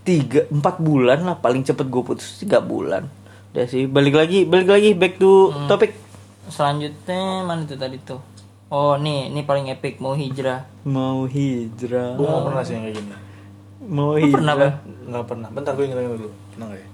tiga 0.01 0.45
empat 0.47 0.77
bulan 0.77 1.21
lah 1.21 1.35
paling 1.35 1.61
cepet 1.61 1.85
gue 1.85 2.01
putus 2.03 2.37
tiga 2.37 2.57
bulan 2.57 3.05
udah 3.55 3.65
sih 3.65 3.87
balik 3.87 4.11
lagi 4.11 4.43
balik 4.43 4.67
lagi 4.67 4.91
back 4.91 5.15
to 5.15 5.47
Hmm. 5.47 5.71
topik 5.71 5.95
Selanjutnya 6.45 7.41
mana 7.41 7.65
tuh 7.65 7.73
tadi 7.73 7.97
tuh? 7.97 8.21
Oh, 8.67 8.97
nih, 8.97 9.33
ini 9.33 9.41
paling 9.41 9.65
epic 9.65 9.97
mau 9.97 10.13
hijrah. 10.13 10.61
mau 10.83 11.25
hijrah. 11.25 12.13
Gue 12.13 12.21
nggak 12.21 12.43
pernah 12.45 12.61
sih 12.61 12.73
yang 12.75 12.83
kayak 12.85 12.95
gini. 12.97 13.15
Mau 13.81 14.13
hijrah. 14.13 14.33
pernah, 14.35 14.53
nggak 15.09 15.25
pernah. 15.25 15.47
Bentar 15.49 15.71
gue 15.73 15.85
inget 15.89 15.97
dulu. 15.97 16.29
Pernah 16.53 16.65
nggak 16.69 16.81
ya? 16.81 16.87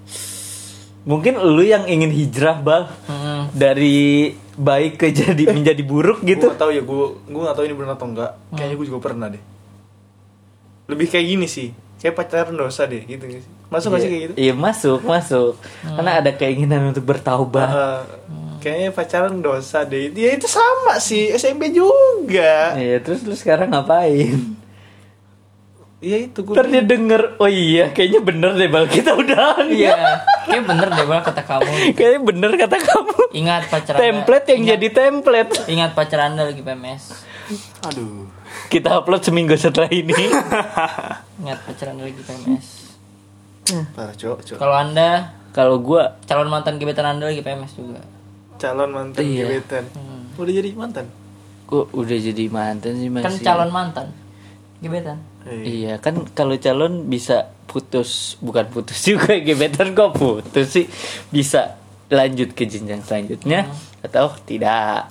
Mungkin 1.01 1.33
lu 1.41 1.63
yang 1.65 1.83
ingin 1.83 2.11
hijrah 2.13 2.61
bal. 2.61 2.87
Hmm. 3.09 3.51
dari 3.51 4.31
baik 4.55 5.01
ke 5.01 5.11
jadi 5.11 5.43
menjadi 5.51 5.83
buruk 5.83 6.23
gue 6.23 6.31
gitu. 6.31 6.47
nggak 6.47 6.61
tahu 6.61 6.71
ya 6.71 6.79
gue 6.79 7.03
gue 7.25 7.41
nggak 7.41 7.55
tahu 7.57 7.65
ini 7.65 7.75
benar 7.75 7.93
atau 7.97 8.07
enggak 8.07 8.31
kayaknya 8.53 8.75
gue 8.77 8.87
juga 8.87 8.99
pernah 9.01 9.27
deh. 9.27 9.43
Lebih 10.87 11.07
kayak 11.09 11.25
gini 11.27 11.47
sih 11.49 11.75
kayak 12.01 12.17
pacaran 12.17 12.57
dosa 12.57 12.89
deh 12.89 13.05
gitu 13.05 13.23
gak 13.29 13.41
sih? 13.45 13.51
Masuk 13.69 13.87
gak 13.93 14.01
sih 14.01 14.09
kayak 14.09 14.21
gitu? 14.25 14.33
Iya 14.41 14.53
masuk 14.57 14.99
masuk. 15.05 15.53
Karena 15.85 16.11
ada 16.17 16.31
keinginan 16.33 16.89
untuk 16.89 17.05
bertaubat. 17.05 17.69
Uh, 17.69 18.01
kayaknya 18.57 18.89
pacaran 18.89 19.37
dosa 19.37 19.85
deh. 19.85 20.09
Dia 20.09 20.33
itu 20.33 20.49
sama 20.49 20.97
sih 20.97 21.29
SMP 21.37 21.69
juga. 21.69 22.73
Iya 22.73 22.97
terus 23.05 23.21
lu 23.21 23.37
sekarang 23.37 23.69
ngapain? 23.69 24.57
Iya 26.01 26.17
itu 26.25 26.41
gue 26.41 26.57
Ntar 26.57 26.65
dia 26.65 26.81
denger 26.81 27.37
Oh 27.37 27.45
iya 27.45 27.93
kayaknya 27.93 28.25
bener 28.25 28.57
deh 28.57 28.65
bal 28.73 28.89
kita 28.89 29.13
udah 29.13 29.61
Iya, 29.69 29.93
kayak 30.43 30.63
bener 30.63 30.87
deh 30.89 31.05
Bal 31.05 31.21
kata 31.21 31.41
kamu. 31.41 31.71
Kayaknya 31.91 32.19
bener 32.23 32.51
kata 32.55 32.77
kamu 32.77 33.15
Ingat 33.33 33.61
pacar 33.67 33.93
Anda. 33.93 34.01
Template 34.01 34.45
yang 34.47 34.59
ingat, 34.59 34.71
jadi 34.71 34.87
template 34.91 35.51
Ingat 35.65 35.91
pacar 35.91 36.19
Anda 36.23 36.41
lagi 36.43 36.59
PMS. 36.59 37.03
aduh 37.83 38.25
Kita 38.67 38.95
upload 38.95 39.21
seminggu 39.21 39.53
setelah 39.55 39.87
ini 39.87 40.15
Ingat 41.41 41.59
pacar 41.61 41.91
Anda 41.91 42.03
lagi 42.03 42.19
PMS. 42.19 42.65
parah 43.91 44.13
cowok 44.13 44.39
cowok 44.43 44.57
Kalau 44.57 44.75
Anda 44.75 45.09
Kalau 45.51 45.75
gua 45.77 46.15
calon 46.23 46.47
mantan 46.47 46.75
gebetan 46.75 47.05
Anda 47.09 47.27
lagi 47.27 47.39
PMS 47.39 47.73
juga. 47.73 48.01
calon 48.57 48.89
mantan 48.89 49.21
Iya. 49.21 49.45
gebetan 49.47 49.85
udah 50.33 50.53
jadi 50.53 50.69
mantan 50.71 51.05
Gua 51.65 51.85
udah 51.89 52.17
jadi 52.17 52.45
mantan 52.47 52.91
sih 52.95 53.07
masih 53.07 53.25
Kan 53.25 53.35
calon 53.41 53.69
mantan 53.69 54.07
gebetan. 54.77 55.17
Eh, 55.43 55.61
Iya 55.79 55.93
kan 55.97 56.25
kalau 56.31 56.53
calon 56.55 57.05
bisa 57.05 57.53
putus 57.71 58.35
Bukan 58.43 58.67
putus 58.67 58.99
juga 59.07 59.39
gebetan 59.39 59.95
kok 59.95 60.19
putus 60.19 60.67
sih? 60.67 60.85
Bisa 61.31 61.79
lanjut 62.11 62.51
ke 62.51 62.67
jenjang 62.67 62.99
selanjutnya 63.07 63.71
Atau 64.03 64.35
tidak? 64.43 65.07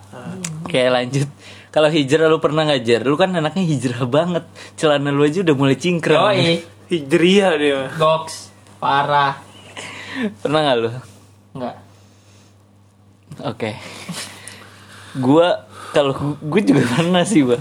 Kayak 0.68 0.90
lanjut. 0.92 1.28
Kalau 1.70 1.86
hijrah 1.86 2.26
lu 2.26 2.42
pernah 2.42 2.66
ngajar? 2.66 3.06
Lu 3.06 3.14
kan 3.14 3.30
anaknya 3.30 3.62
hijrah 3.62 4.02
banget. 4.10 4.42
Celana 4.74 5.14
lu 5.14 5.22
aja 5.22 5.46
udah 5.46 5.54
mulai 5.54 5.78
cingkrang. 5.78 6.18
Oh 6.18 6.34
iya, 6.34 6.66
hijriah 6.90 7.54
dia. 7.54 7.80
Goks, 7.94 8.50
parah. 8.82 9.38
Pernah 10.42 10.60
gak 10.66 10.76
lu? 10.82 10.90
Enggak. 11.54 11.76
Oke. 13.46 13.70
Gua 15.22 15.69
kalau 15.90 16.14
gue 16.38 16.62
juga 16.62 16.82
pernah 16.86 17.22
sih, 17.26 17.42
Bang. 17.42 17.58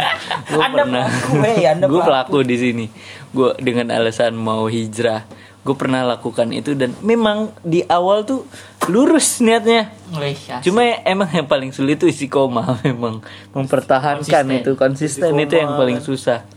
Gue 0.50 0.62
pernah. 0.62 1.06
pelaku, 1.10 1.32
wey, 1.42 1.66
Anda 1.66 1.86
gue 1.92 2.02
pelaku. 2.02 2.38
di 2.46 2.58
sini. 2.58 2.86
Gue 3.34 3.54
dengan 3.58 3.90
alasan 3.94 4.38
mau 4.38 4.66
hijrah. 4.70 5.26
Gue 5.60 5.76
pernah 5.76 6.08
lakukan 6.08 6.50
itu 6.56 6.72
dan 6.74 6.96
memang 7.04 7.52
di 7.68 7.84
awal 7.86 8.24
tuh 8.24 8.48
lurus 8.88 9.44
niatnya. 9.44 9.92
Asik. 10.16 10.66
Cuma 10.66 10.82
emang 11.04 11.30
yang 11.30 11.46
paling 11.46 11.70
sulit 11.76 12.00
itu 12.00 12.08
isi 12.10 12.32
koma 12.32 12.78
memang 12.88 13.22
mempertahankan 13.54 14.24
Konsisten. 14.24 14.62
itu 14.64 14.72
konsisten 14.80 15.32
itu 15.36 15.56
yang 15.60 15.76
paling 15.76 16.00
susah. 16.00 16.48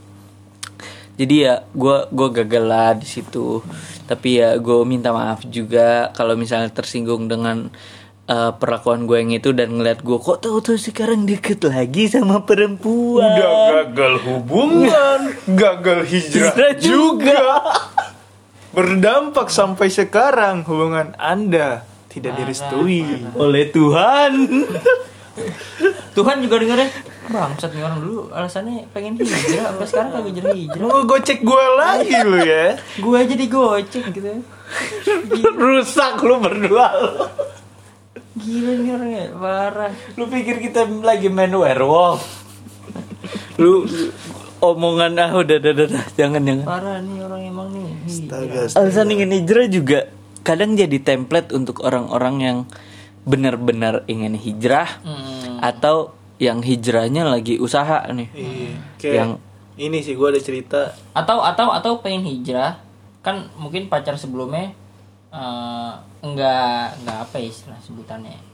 Jadi 1.18 1.44
ya 1.44 1.60
gue 1.76 1.96
gua 2.08 2.28
gagal 2.32 2.64
lah 2.64 2.96
di 2.96 3.04
situ. 3.04 3.60
Tapi 4.08 4.40
ya 4.40 4.56
gue 4.56 4.80
minta 4.88 5.12
maaf 5.12 5.44
juga 5.44 6.08
kalau 6.16 6.38
misalnya 6.38 6.72
tersinggung 6.72 7.28
dengan 7.28 7.68
eh, 8.32 8.50
perlakuan 8.56 9.04
gue 9.04 9.16
yang 9.20 9.32
itu 9.36 9.52
dan 9.52 9.76
ngeliat 9.76 10.00
gue 10.00 10.16
kok 10.16 10.40
tahu-tahu 10.40 10.80
sekarang 10.80 11.28
deket 11.28 11.60
lagi 11.68 12.08
sama 12.08 12.40
perempuan. 12.48 13.28
udah 13.28 13.52
gagal 13.84 14.14
hubungan 14.24 15.20
gagal 15.60 16.00
hijrah 16.08 16.56
Hijrah 16.56 16.72
juga. 16.80 17.36
juga 17.36 17.40
berdampak 18.72 19.52
sampai 19.52 19.92
sekarang 19.92 20.64
hubungan 20.64 21.12
anda 21.20 21.84
tidak 22.08 22.40
direstui 22.40 23.04
oleh 23.36 23.68
Tuhan. 23.68 24.32
Tuhan 26.16 26.44
juga 26.44 26.60
dengerin 26.60 26.92
bangsat 27.22 27.72
nih 27.72 27.80
orang 27.80 28.04
dulu 28.04 28.28
alasannya 28.28 28.84
pengen 28.92 29.16
hijrah 29.16 29.72
sampai 29.72 29.86
sekarang 29.88 30.10
kagak 30.12 30.32
jadi 30.36 30.50
hijrah 30.52 30.84
mau 30.84 31.02
gocek 31.08 31.40
gue 31.40 31.64
lagi 31.80 32.16
lu 32.20 32.38
ya 32.44 32.76
gue 32.76 33.16
aja 33.16 33.34
digocek 33.38 34.04
gitu 34.12 34.28
Rusak 35.60 36.20
lu 36.24 36.36
berdua 36.40 36.86
lu. 37.00 37.12
Gila 38.42 38.72
nih 38.74 38.90
orangnya 38.90 39.24
parah 39.32 39.92
Lu 40.12 40.26
pikir 40.26 40.58
kita 40.60 40.84
lagi 41.00 41.26
main 41.26 41.50
werewolf? 41.50 42.20
Lu 43.56 43.86
omongan 44.58 45.12
ah 45.16 45.30
udah 45.32 45.56
udah 45.56 45.72
udah, 45.76 45.86
jangan 46.12 46.38
jangan. 46.40 46.64
parah 46.64 46.98
nih 46.98 47.18
orang 47.20 47.42
emang 47.44 47.68
nih 47.70 47.88
Astaga, 48.04 48.60
Alasan 48.72 49.08
ingin 49.08 49.30
hijrah 49.32 49.66
juga 49.66 49.98
kadang 50.42 50.74
jadi 50.74 50.98
template 50.98 51.50
untuk 51.50 51.80
orang-orang 51.80 52.34
yang 52.38 52.58
benar-benar 53.22 54.02
ingin 54.06 54.34
hijrah 54.34 54.98
Hmm. 55.00 55.58
atau 55.58 56.10
yang 56.36 56.58
hijrahnya 56.58 57.22
lagi 57.24 57.54
usaha 57.56 58.02
nih. 58.08 58.26
Iya, 58.32 58.70
kayak 58.98 59.14
Yang- 59.16 59.38
ini 59.72 59.98
sih 60.00 60.12
gue 60.12 60.26
ada 60.26 60.38
cerita 60.38 60.80
atau 61.12 61.38
atau 61.40 61.70
atau 61.70 61.92
pengen 61.98 62.26
hijrah 62.28 62.82
kan 63.20 63.46
mungkin 63.54 63.86
pacar 63.86 64.14
sebelumnya 64.14 64.74
eh, 65.32 65.92
enggak 66.22 67.00
enggak 67.02 67.18
apa 67.24 67.34
ya 67.40 67.48
istilah 67.48 67.80
sebutannya. 67.82 68.52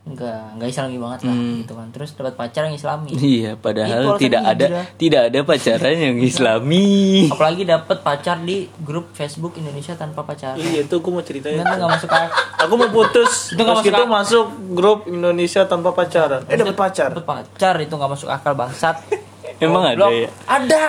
Enggak 0.00 0.56
enggak 0.56 0.68
islami 0.72 0.96
banget 0.96 1.20
lah 1.28 1.36
gitu 1.60 1.72
kan. 1.76 1.88
Terus 1.92 2.10
dapat 2.16 2.34
pacar 2.34 2.62
yang 2.70 2.76
islami. 2.78 3.12
Iya, 3.12 3.52
padahal 3.60 4.16
tidak 4.16 4.42
ada 4.42 4.66
hijrah. 4.66 4.86
tidak 4.96 5.22
ada 5.28 5.38
pacaran 5.44 5.96
yang 6.00 6.16
islami. 6.24 6.86
apalagi 7.28 7.62
dapat 7.68 7.98
pacar 8.00 8.36
di 8.40 8.64
grup 8.80 9.12
Facebook 9.12 9.60
Indonesia 9.60 9.92
tanpa 10.00 10.24
pacaran. 10.24 10.56
Iya 10.56 10.88
itu 10.88 10.96
gue 10.96 11.12
mau 11.12 11.20
ceritain 11.20 11.60
Kan 11.60 11.76
nggak 11.76 11.90
masuk 12.00 12.08
akal. 12.08 12.32
Aku 12.64 12.72
mau 12.80 12.88
putus. 12.88 13.52
Itu 13.52 13.60
masuk 13.60 13.92
itu 13.92 14.02
masuk 14.08 14.46
grup 14.72 14.98
Indonesia 15.04 15.68
tanpa 15.68 15.92
pacaran. 15.92 16.48
Eh 16.48 16.56
dapat 16.56 16.76
pacar? 16.78 17.12
Dapet 17.12 17.26
pacar 17.28 17.74
itu 17.76 17.92
nggak 17.92 18.10
masuk 18.16 18.28
akal 18.32 18.56
bangsat. 18.56 18.96
Emang 19.60 19.84
ada 19.84 20.08
Goblok. 20.08 20.16
ya? 20.16 20.28
ada. 20.48 20.84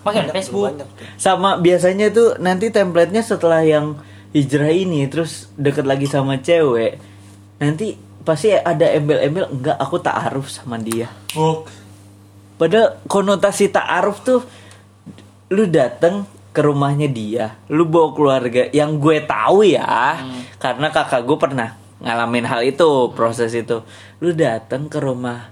Pakai 0.00 0.32
Facebook. 0.32 0.72
banyak. 0.72 0.88
Sama 1.20 1.60
biasanya 1.60 2.08
tuh 2.08 2.40
nanti 2.40 2.72
template-nya 2.72 3.20
setelah 3.20 3.60
yang 3.60 4.00
hijrah 4.30 4.70
ini 4.70 5.06
terus 5.10 5.50
deket 5.58 5.86
lagi 5.86 6.06
sama 6.06 6.38
cewek. 6.38 6.98
Nanti 7.60 7.98
pasti 8.22 8.52
ada 8.54 8.86
embel-embel 8.88 9.50
enggak 9.50 9.76
aku 9.80 9.96
ta'aruf 9.98 10.48
sama 10.52 10.78
dia. 10.78 11.10
Padahal 12.60 13.00
konotasi 13.08 13.72
ta'aruf 13.72 14.20
tuh 14.20 14.40
lu 15.50 15.64
dateng 15.66 16.28
ke 16.50 16.60
rumahnya 16.66 17.06
dia, 17.06 17.54
lu 17.70 17.86
bawa 17.86 18.10
keluarga 18.10 18.66
yang 18.74 18.98
gue 18.98 19.22
tahu 19.22 19.62
ya, 19.62 20.18
karena 20.58 20.90
kakak 20.90 21.22
gue 21.22 21.38
pernah 21.38 21.78
ngalamin 22.02 22.42
hal 22.42 22.66
itu, 22.66 23.14
proses 23.14 23.54
itu. 23.54 23.86
Lu 24.18 24.34
dateng 24.34 24.90
ke 24.90 24.98
rumah 24.98 25.46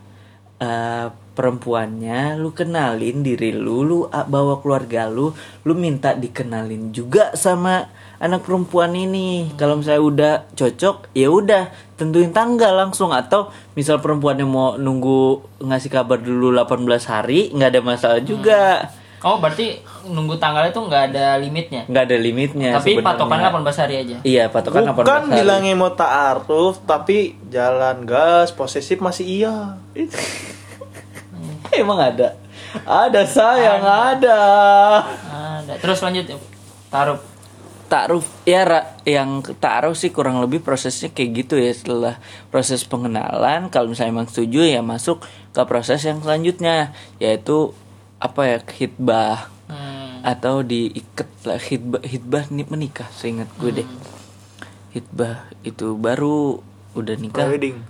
eh, 0.58 1.06
perempuannya, 1.38 2.34
lu 2.42 2.50
kenalin 2.50 3.22
diri 3.22 3.54
lu, 3.54 3.86
lu 3.86 3.98
bawa 4.10 4.58
keluarga 4.58 5.06
lu, 5.06 5.30
lu 5.62 5.72
minta 5.78 6.18
dikenalin 6.18 6.90
juga 6.90 7.30
sama 7.38 7.86
anak 8.18 8.42
perempuan 8.42 8.94
ini. 8.94 9.50
Kalau 9.54 9.78
misalnya 9.78 10.02
udah 10.02 10.35
cocok, 10.54 11.14
ya 11.14 11.31
udah 11.31 11.70
tentuin 11.94 12.35
tanggal 12.35 12.74
langsung. 12.74 13.14
Atau 13.14 13.50
misal 13.78 14.02
perempuannya 14.02 14.46
mau 14.46 14.74
nunggu 14.74 15.42
ngasih 15.62 15.90
kabar 15.90 16.18
dulu 16.18 16.54
18 16.54 16.87
hari, 17.07 17.50
nggak 17.54 17.70
ada 17.74 17.81
masalah 17.83 18.20
juga. 18.22 18.90
oh 19.18 19.42
berarti 19.42 19.83
nunggu 20.07 20.38
tanggalnya 20.38 20.70
tuh 20.70 20.87
nggak 20.87 21.11
ada 21.11 21.42
limitnya? 21.42 21.83
Nggak 21.90 22.04
ada 22.07 22.16
limitnya 22.22 22.70
tapi 22.78 22.94
sebenarnya. 22.94 23.18
patokannya 23.18 23.50
18 23.50 23.83
hari 23.83 23.94
aja? 23.98 24.16
Iya 24.22 24.44
patokan 24.46 24.83
18 24.87 24.94
bukan 24.94 25.22
hari. 25.26 25.35
bilangnya 25.42 25.74
mau 25.74 25.90
ta'aruf 25.90 26.74
tapi 26.87 27.35
jalan 27.50 28.07
gas 28.07 28.54
posesif 28.54 29.02
masih 29.02 29.26
iya. 29.26 29.74
Emang 31.83 31.98
ada? 31.98 32.38
Ada 32.87 33.26
sayang 33.26 33.83
ada, 33.83 34.40
ada. 35.26 35.74
Terus 35.83 35.98
lanjut 35.98 36.38
taruh 36.87 37.18
taruh 37.88 38.22
ya 38.44 38.62
Ra, 38.68 38.81
yang 39.09 39.40
taruh 39.59 39.96
sih 39.96 40.12
kurang 40.12 40.38
lebih 40.44 40.61
prosesnya 40.61 41.09
kayak 41.09 41.31
gitu 41.44 41.57
ya 41.57 41.72
setelah 41.72 42.14
proses 42.53 42.85
pengenalan. 42.85 43.72
Kalau 43.72 43.88
misalnya 43.88 44.12
emang 44.12 44.29
setuju 44.29 44.68
ya 44.68 44.85
masuk 44.85 45.24
ke 45.57 45.62
proses 45.64 46.05
yang 46.05 46.20
selanjutnya 46.20 46.92
yaitu 47.16 47.72
apa 48.20 48.44
ya 48.44 48.59
hitbah 48.61 49.48
hmm. 49.72 50.22
atau 50.22 50.61
diikat 50.61 51.29
lah 51.48 51.59
hitbah 51.59 52.03
hitbah 52.05 52.44
nih 52.53 52.68
menikah 52.68 53.09
seingat 53.16 53.48
gue 53.57 53.83
deh. 53.83 53.88
Hitbah 54.92 55.48
itu 55.64 55.96
baru 55.96 56.61
udah 56.92 57.16
nikah. 57.16 57.48
Wedding. 57.48 57.81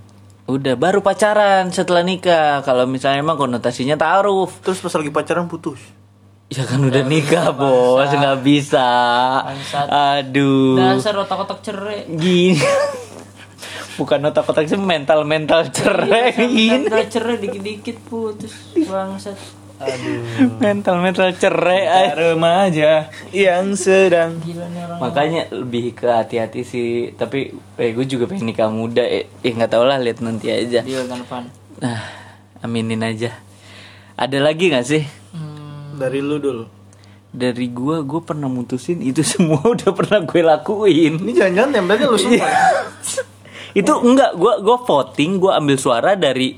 Udah 0.48 0.80
baru 0.80 1.04
pacaran 1.04 1.68
setelah 1.74 2.00
nikah. 2.00 2.64
Kalau 2.64 2.88
misalnya 2.88 3.20
emang 3.20 3.36
konotasinya 3.36 4.00
taruh. 4.00 4.48
terus 4.64 4.80
pas 4.80 4.94
lagi 4.96 5.12
pacaran 5.12 5.50
putus 5.50 5.97
Ya 6.48 6.64
kan 6.64 6.80
udah 6.80 7.04
nikah, 7.04 7.52
Bos. 7.52 8.08
nggak 8.08 8.40
bisa. 8.40 8.88
Bangsat. 9.44 9.86
Aduh. 9.86 10.80
dasar 10.80 11.14
otak-otak 11.18 11.60
cerai 11.60 12.08
Gini. 12.08 12.56
Bukan 14.00 14.22
otak-otak 14.24 14.64
sih 14.64 14.78
mental-mental 14.78 15.68
cerai 15.68 16.30
gini. 16.32 16.86
udah 16.86 17.04
cerai 17.04 17.36
dikit-dikit 17.36 17.98
putus 18.06 18.54
bangsat 18.78 19.34
aduh 19.78 20.54
Mental-mental 20.58 21.34
cerai. 21.34 22.10
remaja 22.10 23.10
yang 23.30 23.74
sedang 23.74 24.38
gila 24.38 24.66
nih 24.68 24.82
orang 24.86 24.98
Makanya 25.02 25.42
lebih 25.52 25.94
ke 25.94 26.06
hati-hati 26.06 26.62
sih. 26.62 26.88
Tapi 27.12 27.50
eh, 27.76 27.90
gue 27.90 28.06
juga 28.06 28.24
pengen 28.24 28.48
nikah 28.48 28.70
muda. 28.70 29.02
Eh 29.02 29.26
eh, 29.36 29.52
nggak 29.52 29.68
tau 29.68 29.82
lah, 29.82 29.98
lihat 29.98 30.18
nanti 30.18 30.48
aja. 30.48 30.80
deal 30.80 31.04
kan 31.04 31.20
Pan 31.26 31.44
Nah, 31.78 32.00
aminin 32.58 33.02
aja. 33.02 33.34
Ada 34.14 34.38
lagi 34.40 34.70
nggak 34.70 34.86
sih? 34.86 35.02
Dari 35.98 36.22
lu 36.22 36.38
dulu 36.38 36.64
dari 37.28 37.68
gua 37.68 38.00
gua 38.00 38.24
pernah 38.24 38.48
mutusin 38.48 39.02
itu 39.02 39.20
semua 39.36 39.60
udah 39.60 39.90
pernah 39.92 40.22
gue 40.22 40.40
lakuin 40.40 41.20
Ini 41.20 41.32
jangan-jangan 41.34 41.70
template 41.74 42.02
lu 42.06 42.16
semua. 42.16 42.40
ya? 42.40 42.48
itu 43.84 43.92
enggak 43.92 44.30
gua 44.34 44.52
gua 44.58 44.76
voting 44.80 45.36
gua 45.36 45.58
ambil 45.58 45.76
suara 45.76 46.14
dari 46.14 46.56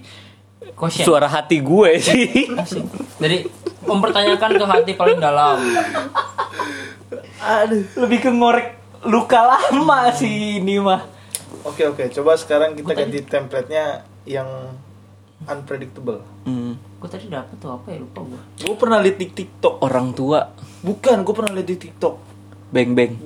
Quotient. 0.77 1.05
suara 1.05 1.27
hati 1.27 1.61
gue 1.61 1.91
sih 2.07 2.49
Asik. 2.55 2.85
Jadi 3.19 3.37
mempertanyakan 3.83 4.51
ke 4.55 4.65
hati 4.65 4.93
paling 4.95 5.19
dalam. 5.19 5.59
aduh 7.41 7.85
lebih 7.99 8.21
ke 8.21 8.31
ngorek 8.31 8.77
luka 9.05 9.41
lama 9.43 10.13
sih 10.13 10.61
ini 10.61 10.77
mah 10.77 11.03
Oke 11.61 11.85
oke, 11.85 12.09
coba 12.09 12.41
sekarang 12.41 12.73
kita 12.73 12.97
ganti 12.97 13.21
template-nya 13.21 14.01
yang 14.25 14.49
unpredictable. 15.51 16.23
Hmm, 16.43 16.79
Gue 16.97 17.09
tadi 17.09 17.27
dapet 17.27 17.57
tuh 17.57 17.73
apa 17.73 17.91
ya 17.91 17.99
lupa 17.99 18.23
gue. 18.23 18.41
Gue 18.61 18.77
pernah 18.77 18.99
liat 18.99 19.17
di 19.17 19.27
TikTok. 19.29 19.81
orang 19.81 20.13
tua 20.13 20.55
Bukan, 20.81 21.21
gue 21.21 21.35
pernah 21.35 21.53
liat 21.53 21.67
di 21.67 21.77
TikTok. 21.79 22.15
beng 22.71 22.95
beng 22.95 23.19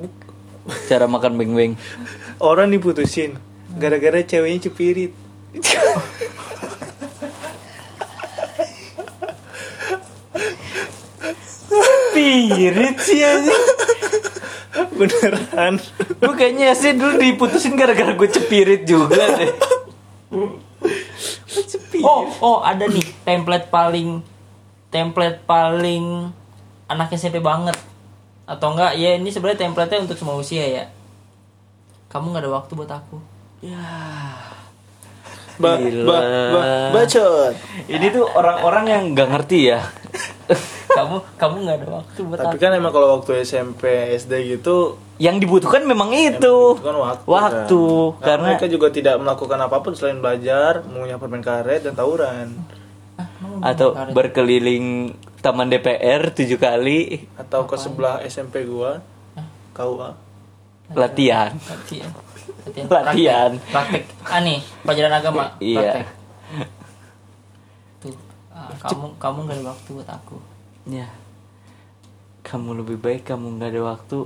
cara 0.89 1.05
makan 1.05 1.37
beng 1.37 1.53
beng 1.53 1.73
Orang 2.41 2.73
diputusin 2.73 3.37
gara-gara 3.77 4.19
ceweknya 4.21 4.67
cepirit. 4.67 5.13
pirit 12.13 12.97
sih 13.01 13.21
aja 13.21 13.57
Beneran. 14.95 15.79
gue 16.15 16.35
kayaknya 16.35 16.75
sih 16.75 16.95
dulu 16.95 17.19
diputusin 17.19 17.75
gara-gara 17.75 18.11
gue 18.13 18.29
cepirit 18.29 18.83
juga 18.85 19.23
deh 19.33 19.51
Oh, 22.03 22.27
oh 22.41 22.59
ada 22.61 22.85
nih 22.87 23.05
template 23.23 23.71
paling 23.71 24.21
template 24.91 25.43
paling 25.47 26.31
anak 26.91 27.15
SMP 27.15 27.39
banget. 27.39 27.77
Atau 28.45 28.77
enggak? 28.77 28.99
Ya 29.01 29.17
ini 29.17 29.33
sebenarnya 29.33 29.67
template-nya 29.67 30.05
untuk 30.05 30.19
semua 30.19 30.37
usia 30.37 30.65
ya. 30.67 30.85
Kamu 32.13 32.31
nggak 32.31 32.45
ada 32.45 32.53
waktu 32.53 32.73
buat 32.77 32.91
aku. 32.91 33.17
Ba, 35.55 35.79
Gila. 35.79 36.03
ba, 36.03 36.19
ba, 36.51 36.63
bacot. 36.91 37.55
ini 37.87 38.11
tuh 38.11 38.27
orang-orang 38.27 38.85
yang 38.91 39.03
nggak 39.15 39.29
ngerti 39.31 39.71
ya 39.71 39.87
Kamu 40.95 41.17
kamu 41.35 41.55
nggak 41.67 41.77
ada 41.77 41.89
waktu 41.91 42.21
buat 42.23 42.39
Tapi 42.39 42.55
aku. 42.55 42.63
kan 42.63 42.71
emang 42.73 42.93
kalau 42.95 43.09
waktu 43.19 43.43
SMP 43.43 43.83
SD 44.15 44.33
gitu 44.57 44.95
yang 45.19 45.39
dibutuhkan 45.39 45.83
memang 45.83 46.11
itu 46.11 46.79
kan 46.79 46.95
waktu. 46.95 47.27
waktu 47.27 47.83
kan. 47.83 48.23
Karena 48.23 48.25
karena 48.25 48.45
mereka 48.49 48.67
juga 48.67 48.87
tidak 48.91 49.15
melakukan 49.19 49.59
apa 49.59 49.77
pun 49.79 49.93
selain 49.95 50.19
belajar, 50.19 50.83
mengunyah 50.87 51.19
permen 51.19 51.43
karet 51.43 51.83
dan 51.83 51.95
tawuran. 51.95 52.55
Ah, 53.15 53.71
atau 53.71 53.95
berkeliling 54.11 55.15
taman 55.39 55.71
DPR 55.71 56.35
tujuh 56.35 56.59
kali 56.59 57.31
Atau 57.37 57.63
ke 57.65 57.79
sebelah 57.79 58.19
SMP 58.25 58.67
gua, 58.67 58.99
KUA. 59.71 60.11
latihan 60.93 61.55
latihan. 61.65 62.11
Latihan. 62.65 62.87
Latihan. 62.89 63.51
Praktek. 63.61 64.03
Praktek. 64.03 64.05
Ah 64.25 64.41
nih, 64.41 64.59
pelajaran 64.83 65.13
agama. 65.15 65.45
Iya. 65.59 65.81
Praktek. 65.81 66.07
Tuh, 68.01 68.15
ah, 68.51 68.69
kamu 68.83 69.07
kamu 69.17 69.39
nggak 69.45 69.57
ada 69.57 69.65
waktu 69.71 69.89
buat 69.93 70.11
aku. 70.11 70.37
Ya 70.85 71.09
kamu 72.45 72.85
lebih 72.85 73.01
baik 73.01 73.23
kamu 73.27 73.57
nggak 73.57 73.71
ada 73.73 73.83
waktu 73.87 74.19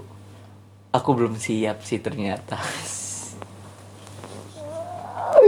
aku 0.91 1.11
belum 1.15 1.35
siap 1.37 1.83
sih 1.83 1.99
ternyata 1.99 2.59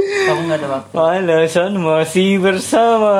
Kamu 0.00 0.46
nggak 0.46 0.58
ada 0.62 0.68
waktu. 0.70 0.94
alasan 0.94 1.74
masih 1.74 2.38
bersama 2.38 3.10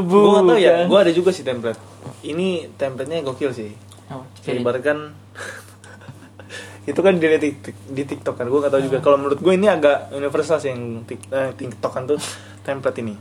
Gua 0.00 0.40
gak 0.40 0.44
tau 0.48 0.56
ya, 0.56 0.74
bukan? 0.80 0.88
gua 0.88 0.98
ada 1.04 1.12
juga 1.12 1.30
sih 1.30 1.44
template. 1.44 1.76
Ini 2.24 2.72
template-nya 2.74 3.20
gokil 3.20 3.52
sih. 3.52 3.70
Oh, 4.08 4.24
ibaratkan 4.46 5.12
itu 6.90 6.96
kan 6.96 7.14
di, 7.16 7.26
TikTok, 7.28 7.76
di 7.90 8.02
TikTok 8.02 8.34
kan, 8.38 8.46
gue 8.48 8.58
gak 8.58 8.72
tahu 8.72 8.82
juga. 8.82 8.98
Kalau 9.04 9.18
menurut 9.20 9.38
gue 9.38 9.52
ini 9.52 9.68
agak 9.68 10.08
universal 10.10 10.56
sih 10.56 10.72
yang 10.72 11.04
tik, 11.04 11.20
eh, 11.28 11.52
TikTok 11.52 11.92
kan 11.92 12.02
tuh 12.08 12.18
template 12.64 12.98
ini. 13.02 13.14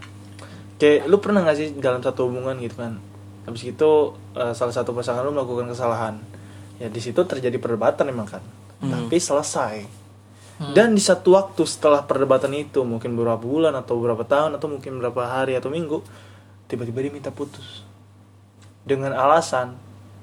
Kayak 0.79 1.11
lu 1.11 1.17
pernah 1.19 1.43
gak 1.43 1.57
sih 1.57 1.67
dalam 1.75 1.99
satu 1.99 2.31
hubungan 2.31 2.55
gitu 2.63 2.79
kan? 2.79 2.95
Habis 3.43 3.63
itu 3.67 3.91
eh, 4.33 4.53
salah 4.53 4.71
satu 4.71 4.91
pasangan 4.91 5.21
lu 5.21 5.31
melakukan 5.31 5.67
kesalahan. 5.67 6.15
Ya 6.77 6.87
di 6.87 6.97
situ 6.97 7.21
terjadi 7.21 7.57
perdebatan 7.57 8.07
emang 8.07 8.25
kan. 8.27 8.43
Tapi 8.79 9.15
selesai. 9.15 9.85
Dan 10.61 10.93
di 10.93 11.01
satu 11.01 11.33
waktu 11.33 11.65
setelah 11.65 12.01
perdebatan 12.01 12.53
itu 12.53 12.81
mungkin 12.81 13.13
beberapa 13.13 13.41
bulan 13.41 13.73
atau 13.73 13.97
beberapa 13.97 14.21
tahun 14.21 14.53
atau 14.55 14.69
mungkin 14.69 14.93
beberapa 14.95 15.25
hari 15.25 15.57
atau 15.57 15.69
minggu 15.69 16.05
tiba-tiba 16.67 17.01
dia 17.01 17.09
minta 17.09 17.29
putus 17.29 17.81
dengan 18.81 19.09
alasan 19.11 19.73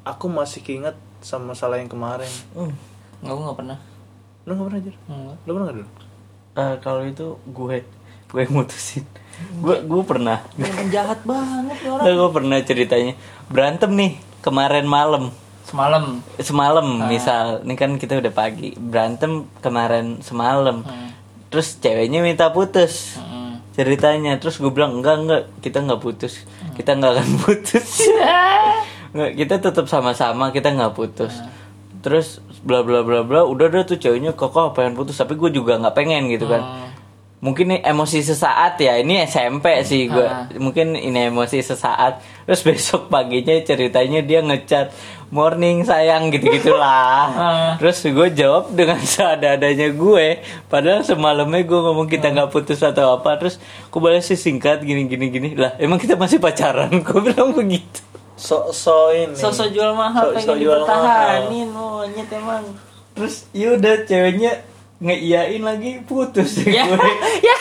aku 0.03 0.27
masih 0.27 0.63
keinget 0.63 0.95
sama 1.19 1.53
masalah 1.53 1.77
yang 1.77 1.91
kemarin 1.91 2.31
Hmm. 2.55 2.71
Nggak, 3.19 3.35
aku 3.35 3.41
nggak 3.43 3.59
pernah. 3.59 3.79
lu 4.47 4.51
gak 4.55 4.65
pernah 4.65 4.79
aja 4.79 4.93
Nggak. 5.11 5.37
lu 5.43 5.51
pernah 5.51 5.67
gak 5.67 5.77
dulu 5.77 5.89
Eh, 6.55 6.75
kalau 6.79 7.03
itu 7.03 7.27
gue 7.45 7.77
gue 8.29 8.41
yang 8.41 8.53
mutusin 8.55 9.05
gue 9.59 9.77
gue 9.85 10.03
pernah. 10.07 10.39
Jahat 10.95 11.23
banget 11.27 11.79
orang. 11.87 12.05
gue 12.07 12.31
pernah 12.31 12.59
ceritanya. 12.63 13.15
Berantem 13.51 13.91
nih 13.95 14.13
kemarin 14.45 14.87
malam. 14.87 15.35
Semalam. 15.69 16.25
semalam 16.41 16.87
misal. 17.13 17.61
Ini 17.61 17.75
kan 17.77 17.91
kita 18.01 18.17
udah 18.17 18.33
pagi. 18.33 18.73
Berantem 18.79 19.45
kemarin 19.61 20.25
semalam. 20.25 20.81
Hmm. 20.85 21.11
terus 21.49 21.81
ceweknya 21.81 22.21
minta 22.21 22.49
putus. 22.53 23.17
Hmm. 23.21 23.61
ceritanya. 23.75 24.37
Terus 24.41 24.61
gue 24.61 24.73
bilang 24.73 25.01
enggak 25.01 25.17
enggak. 25.21 25.43
Kita 25.61 25.85
nggak 25.85 26.01
putus. 26.01 26.45
Kita 26.77 26.97
nggak 26.97 27.13
akan 27.19 27.31
putus. 27.45 27.89
Nggak, 29.09 29.41
kita 29.41 29.55
tetap 29.57 29.89
sama-sama. 29.89 30.53
Kita 30.53 30.69
nggak 30.69 30.93
putus. 30.93 31.33
Terus 32.05 32.45
bla 32.61 32.85
bla 32.85 33.01
bla 33.01 33.25
bla. 33.25 33.41
Udah 33.49 33.73
udah 33.73 33.89
tuh 33.89 33.97
ceweknya 33.97 34.37
kokoh 34.37 34.77
pengen 34.77 34.93
putus? 34.93 35.17
Tapi 35.17 35.33
gue 35.33 35.49
juga 35.49 35.81
nggak 35.81 35.97
pengen 35.97 36.29
gitu 36.29 36.45
kan. 36.45 36.61
Hmm. 36.61 36.88
Mungkin 37.39 37.71
ini 37.71 37.79
emosi 37.81 38.19
sesaat 38.21 38.75
ya 38.77 38.97
ini 38.97 39.23
SMP 39.23 39.71
sih 39.81 40.07
gue 40.07 40.23
Ah. 40.23 40.51
mungkin 40.57 40.93
ini 40.93 41.29
emosi 41.29 41.61
sesaat. 41.61 42.19
Terus 42.45 42.61
besok 42.63 43.07
paginya 43.07 43.55
ceritanya 43.61 44.19
dia 44.21 44.41
ngechat 44.41 44.91
morning 45.29 45.83
sayang 45.83 46.29
gitu 46.29 46.49
gitulah 46.49 47.25
Ah. 47.29 47.71
terus 47.79 48.01
gue 48.01 48.29
jawab 48.33 48.73
dengan 48.73 48.99
seadanya 49.09 49.71
gue. 49.89 50.27
Padahal 50.67 51.03
semalamnya 51.03 51.63
gue 51.63 51.81
ngomong 51.81 52.07
kita 52.07 52.29
nggak 52.29 52.51
putus 52.51 52.81
atau 52.81 53.15
apa 53.15 53.37
terus 53.37 53.63
gue 53.85 53.99
balas 53.99 54.25
sih 54.25 54.35
singkat 54.35 54.81
gini 54.81 55.07
gini 55.07 55.27
gini. 55.29 55.49
Lah 55.53 55.79
emang 55.79 55.97
kita 55.97 56.15
masih 56.15 56.39
pacaran? 56.39 56.91
Gue 57.07 57.21
bilang 57.23 57.53
begitu. 57.53 58.03
So 58.35 58.71
so 58.71 59.11
ini. 59.11 59.35
Sosok 59.35 59.71
jual 59.71 59.93
mahal 59.93 60.31
So- 60.33 60.35
so 60.35 60.53
pengen 60.53 60.63
jual 60.65 60.79
dipertahanin 60.81 61.69
monyet 61.69 62.31
emang. 62.31 62.65
terus 63.11 63.51
yaudah 63.51 64.03
ceweknya 64.05 64.63
ngeiyain 64.99 65.63
lagi 65.63 66.03
putus 66.03 66.63
Ya. 66.63 66.85
gue 66.85 66.99
ya. 67.47 67.59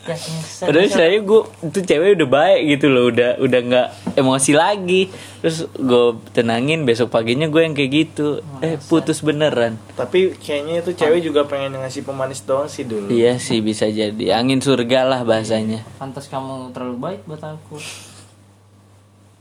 Ya. 0.00 0.16
Padahal 0.60 0.90
saya 0.90 1.16
gue 1.16 1.40
itu 1.62 1.78
cewek 1.80 2.18
udah 2.18 2.28
baik 2.28 2.60
gitu 2.74 2.86
loh, 2.88 3.08
udah 3.08 3.38
udah 3.38 3.60
nggak 3.62 3.88
emosi 4.16 4.52
lagi. 4.52 5.06
Terus 5.38 5.70
gue 5.70 6.04
tenangin 6.32 6.82
besok 6.82 7.08
paginya 7.08 7.46
gue 7.46 7.62
yang 7.62 7.72
kayak 7.72 7.90
gitu. 7.94 8.42
Eh 8.58 8.74
putus 8.82 9.20
beneran. 9.20 9.78
tapi 9.94 10.34
kayaknya 10.34 10.82
itu 10.82 10.92
cewek 10.94 11.20
juga 11.22 11.44
pengen 11.44 11.76
ngasih 11.76 12.02
pemanis 12.02 12.42
doang 12.42 12.66
sih 12.66 12.82
dulu 12.82 13.06
Iya 13.06 13.36
sih 13.36 13.60
bisa 13.60 13.86
jadi 13.86 14.34
angin 14.34 14.58
surga 14.58 15.04
lah 15.04 15.20
bahasanya. 15.22 15.84
Pantas 15.96 16.26
kamu 16.26 16.72
terlalu 16.72 16.96
baik 16.98 17.20
buat 17.24 17.40
aku. 17.40 17.78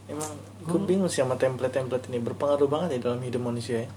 emang 0.06 0.32
gue 0.60 0.80
bingung 0.82 1.06
sih 1.06 1.22
sama 1.22 1.34
template-template 1.34 2.10
ini 2.10 2.18
berpengaruh 2.20 2.66
banget 2.66 2.98
ya 2.98 3.10
dalam 3.10 3.22
hidup 3.22 3.42
manusia 3.42 3.86
ya 3.86 3.90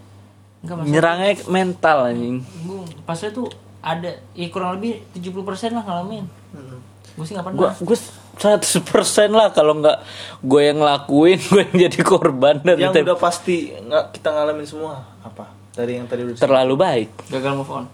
Enggak. 0.62 0.86
Nyerangnya 0.86 1.32
mental 1.46 1.98
anjing. 2.06 2.36
Gue 2.62 2.80
pas 3.02 3.18
itu 3.18 3.44
ada 3.82 4.10
ya 4.32 4.46
kurang 4.48 4.78
lebih 4.78 5.02
70% 5.12 5.74
lah 5.74 5.82
ngalamin. 5.82 6.24
Hmm. 6.54 6.78
Gue 7.12 7.24
sih 7.26 7.34
gak 7.34 7.44
Gue 7.50 7.66
pernah. 7.68 7.74
gue 7.76 7.98
100% 8.32 9.28
lah 9.30 9.52
kalau 9.52 9.76
nggak 9.76 9.98
gue 10.40 10.60
yang 10.62 10.78
ngelakuin 10.80 11.38
gue 11.50 11.62
yang 11.68 11.76
jadi 11.84 12.00
korban 12.00 12.56
dari 12.58 12.80
yang 12.80 12.94
udah 12.94 13.18
pasti 13.18 13.68
nggak 13.68 14.16
kita 14.16 14.28
ngalamin 14.32 14.64
semua 14.64 15.04
apa 15.20 15.52
dari 15.72 16.00
yang 16.00 16.06
tadi 16.08 16.24
udah 16.24 16.36
terlalu 16.38 16.74
baik. 16.78 17.08
Gagal 17.28 17.52
move 17.52 17.68
on. 17.68 17.84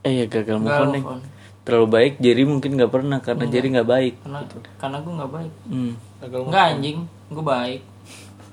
Eh 0.00 0.24
ya 0.24 0.26
gagal 0.26 0.56
move 0.58 0.66
Gagal 0.66 0.80
on 0.80 0.88
move 0.88 0.96
nih. 0.96 1.04
on. 1.06 1.20
Terlalu 1.60 1.86
baik 1.86 2.12
jadi 2.18 2.42
mungkin 2.42 2.70
nggak 2.74 2.90
pernah 2.90 3.18
karena 3.20 3.44
jadi 3.46 3.66
nggak 3.78 3.88
baik. 3.88 4.14
Karena 4.24 4.40
karena 4.80 4.96
gue 4.98 5.12
gak 5.14 5.32
baik. 5.32 5.52
Hmm. 5.68 5.92
gagal 6.18 6.38
move 6.40 6.48
Enggak 6.50 6.64
anjing, 6.72 6.98
gue 7.30 7.44
baik. 7.44 7.80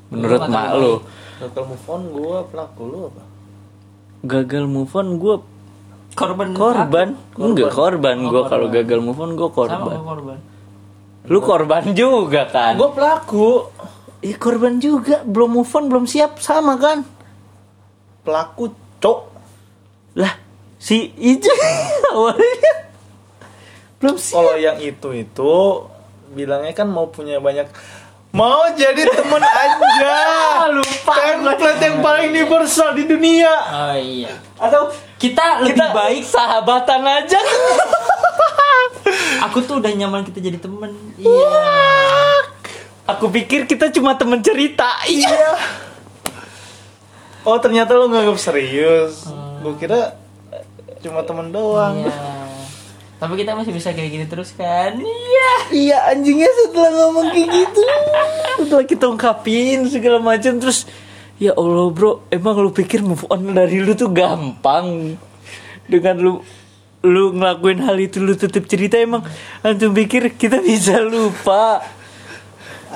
Menurut 0.07 0.39
nggak 0.39 0.49
mak 0.49 0.73
lo. 0.73 0.93
gagal 1.37 1.63
move 1.65 1.87
on 1.87 2.01
gue 2.09 2.37
pelaku 2.49 2.81
lu 2.83 2.99
apa? 3.07 3.23
Gagal 4.19 4.63
move 4.65 4.93
on 4.93 5.07
gue 5.15 5.35
Korban. 6.13 6.49
korban. 6.51 7.07
Enggak 7.35 7.69
korban 7.71 8.15
Oh, 8.19 8.29
gue 8.31 8.43
kalau 8.45 8.67
gagal 8.67 8.99
move 8.99 9.19
on 9.19 9.31
gue 9.33 9.49
korban. 9.49 9.97
korban. 9.99 10.39
lu 11.23 11.39
korban 11.39 11.83
juga 11.91 12.47
kan? 12.47 12.73
Gue 12.73 12.89
pelaku. 12.89 13.69
Iya 14.19 14.35
korban 14.35 14.79
juga. 14.79 15.21
Belum 15.21 15.53
move 15.53 15.69
on 15.69 15.85
belum 15.85 16.05
siap. 16.05 16.39
Sama 16.39 16.73
kan? 16.75 17.05
Pelaku 18.23 18.71
cok. 18.97 19.19
Lah 20.15 20.33
si 20.77 21.11
itu 21.13 21.51
awalnya 22.09 22.73
belum 23.97 24.15
siap. 24.15 24.35
Kalau 24.35 24.55
yang 24.55 24.79
itu 24.79 25.09
itu 25.13 25.53
bilangnya 26.29 26.73
kan 26.73 26.87
mau 26.87 27.07
punya 27.07 27.37
banyak 27.37 27.69
Mau 28.37 28.69
jadi 28.71 29.01
temen 29.03 29.41
aja. 29.41 30.13
Lupa. 30.77 31.13
Template 31.17 31.81
yang 31.81 31.97
paling 31.99 32.29
universal 32.29 32.93
di 32.93 33.03
dunia. 33.03 33.49
Oh 33.65 33.97
iya. 33.97 34.29
Atau 34.55 34.93
Kita 35.17 35.65
lebih 35.65 35.73
kita 35.73 35.85
baik. 35.89 36.21
sahabatan 36.21 37.01
aja. 37.01 37.41
Aku 39.49 39.65
tuh 39.65 39.81
udah 39.81 39.89
nyaman 39.89 40.21
kita 40.21 40.37
jadi 40.37 40.61
temen. 40.61 40.93
Iya. 41.17 41.73
Aku 43.07 43.33
pikir 43.33 43.65
kita 43.65 43.89
cuma 43.89 44.13
temen 44.13 44.37
cerita. 44.39 45.01
Iya. 45.09 45.57
Oh 47.41 47.57
ternyata 47.57 47.97
lo 47.97 48.05
nganggap 48.05 48.37
serius. 48.37 49.25
Gue 49.57 49.73
kira 49.75 50.13
cuma 51.01 51.25
temen 51.25 51.49
doang. 51.49 51.97
Iya. 51.97 52.13
Tapi 53.17 53.33
kita 53.33 53.57
masih 53.57 53.73
bisa 53.73 53.89
kayak 53.97 54.09
gini 54.13 54.25
terus 54.29 54.53
kan? 54.53 54.93
Iya. 55.01 55.49
Iya 55.73 55.97
anjingnya 56.13 56.49
setelah 56.53 56.91
ngomong 56.93 57.33
kayak 57.33 57.49
gitu 57.49 57.81
Setelah 58.61 58.85
kita 58.85 59.05
ungkapin 59.09 59.89
segala 59.89 60.21
macam 60.21 60.61
Terus 60.61 60.85
Ya 61.41 61.57
Allah 61.57 61.89
bro 61.89 62.23
Emang 62.29 62.61
lu 62.61 62.69
pikir 62.69 63.01
move 63.01 63.25
on 63.27 63.57
dari 63.57 63.81
lu 63.81 63.97
tuh 63.97 64.13
gampang 64.13 65.17
Dengan 65.89 66.15
lu 66.21 66.33
Lu 67.01 67.33
ngelakuin 67.33 67.81
hal 67.83 67.97
itu 67.97 68.21
lu 68.21 68.37
tetap 68.37 68.69
cerita 68.69 69.01
emang 69.01 69.25
Antum 69.65 69.97
pikir 69.97 70.33
kita 70.37 70.61
bisa 70.61 71.01
lupa 71.01 71.81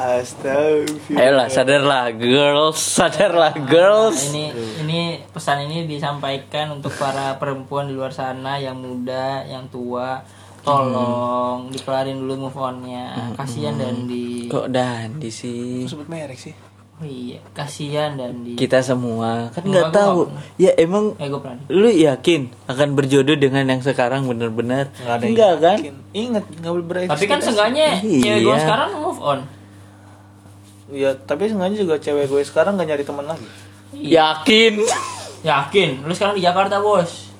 Astagfirullah. 0.02 1.22
Ayolah 1.22 1.48
sadarlah 1.48 2.04
girls 2.12 2.80
Sadarlah 2.80 3.54
girls 3.62 4.18
Nah, 4.24 4.34
ini 4.34 4.44
ini 4.82 5.00
pesan 5.28 5.64
ini 5.64 5.86
disampaikan 5.86 6.74
untuk 6.74 6.90
para 6.94 7.38
perempuan 7.38 7.86
di 7.86 7.94
luar 7.94 8.10
sana 8.10 8.58
yang 8.58 8.76
muda, 8.76 9.46
yang 9.46 9.68
tua. 9.68 10.26
Tolong 10.62 11.70
dikelarin 11.70 12.18
dulu 12.18 12.46
move 12.46 12.54
on-nya. 12.56 13.34
Kasihan 13.34 13.74
dan 13.76 14.06
di 14.06 14.46
Kok 14.46 14.70
Dandi 14.70 15.30
sih 15.30 15.86
Sebut 15.86 16.06
merek 16.06 16.38
sih. 16.38 16.54
Oh 17.02 17.04
iya, 17.04 17.42
kasihan 17.50 18.14
dan 18.14 18.46
di 18.46 18.54
Kita 18.54 18.78
semua 18.80 19.50
Kan 19.50 19.66
Enggak, 19.66 19.90
nggak 19.90 19.92
tahu 19.92 20.30
Ya 20.56 20.70
emang 20.78 21.18
Eh, 21.18 21.26
gue 21.26 21.42
pernah. 21.42 21.58
Lu 21.66 21.90
yakin 21.90 22.54
akan 22.70 22.90
berjodoh 22.94 23.34
dengan 23.34 23.66
yang 23.66 23.82
sekarang 23.82 24.30
bener-bener 24.30 24.94
Enggak 25.02 25.54
kan. 25.58 25.78
Ingat 26.14 26.46
nggak 26.52 26.72
boleh 26.72 26.86
berekspektasi. 26.86 27.18
Tapi 27.18 27.26
kan 27.26 27.40
seenggaknya 27.42 27.88
Iya. 28.00 28.22
cewek 28.22 28.42
gue 28.44 28.58
sekarang 28.60 28.90
move 28.96 29.18
on. 29.18 29.40
Ya 30.92 31.16
tapi 31.16 31.48
sengaja 31.48 31.76
juga 31.76 31.96
cewek 31.98 32.28
gue 32.28 32.42
sekarang 32.44 32.76
gak 32.76 32.88
nyari 32.88 33.04
teman 33.08 33.26
lagi. 33.26 33.48
Yakin 33.96 34.84
Yakin, 35.42 36.06
lu 36.06 36.14
sekarang 36.14 36.38
di 36.38 36.46
Jakarta, 36.46 36.78
Bos. 36.78 37.34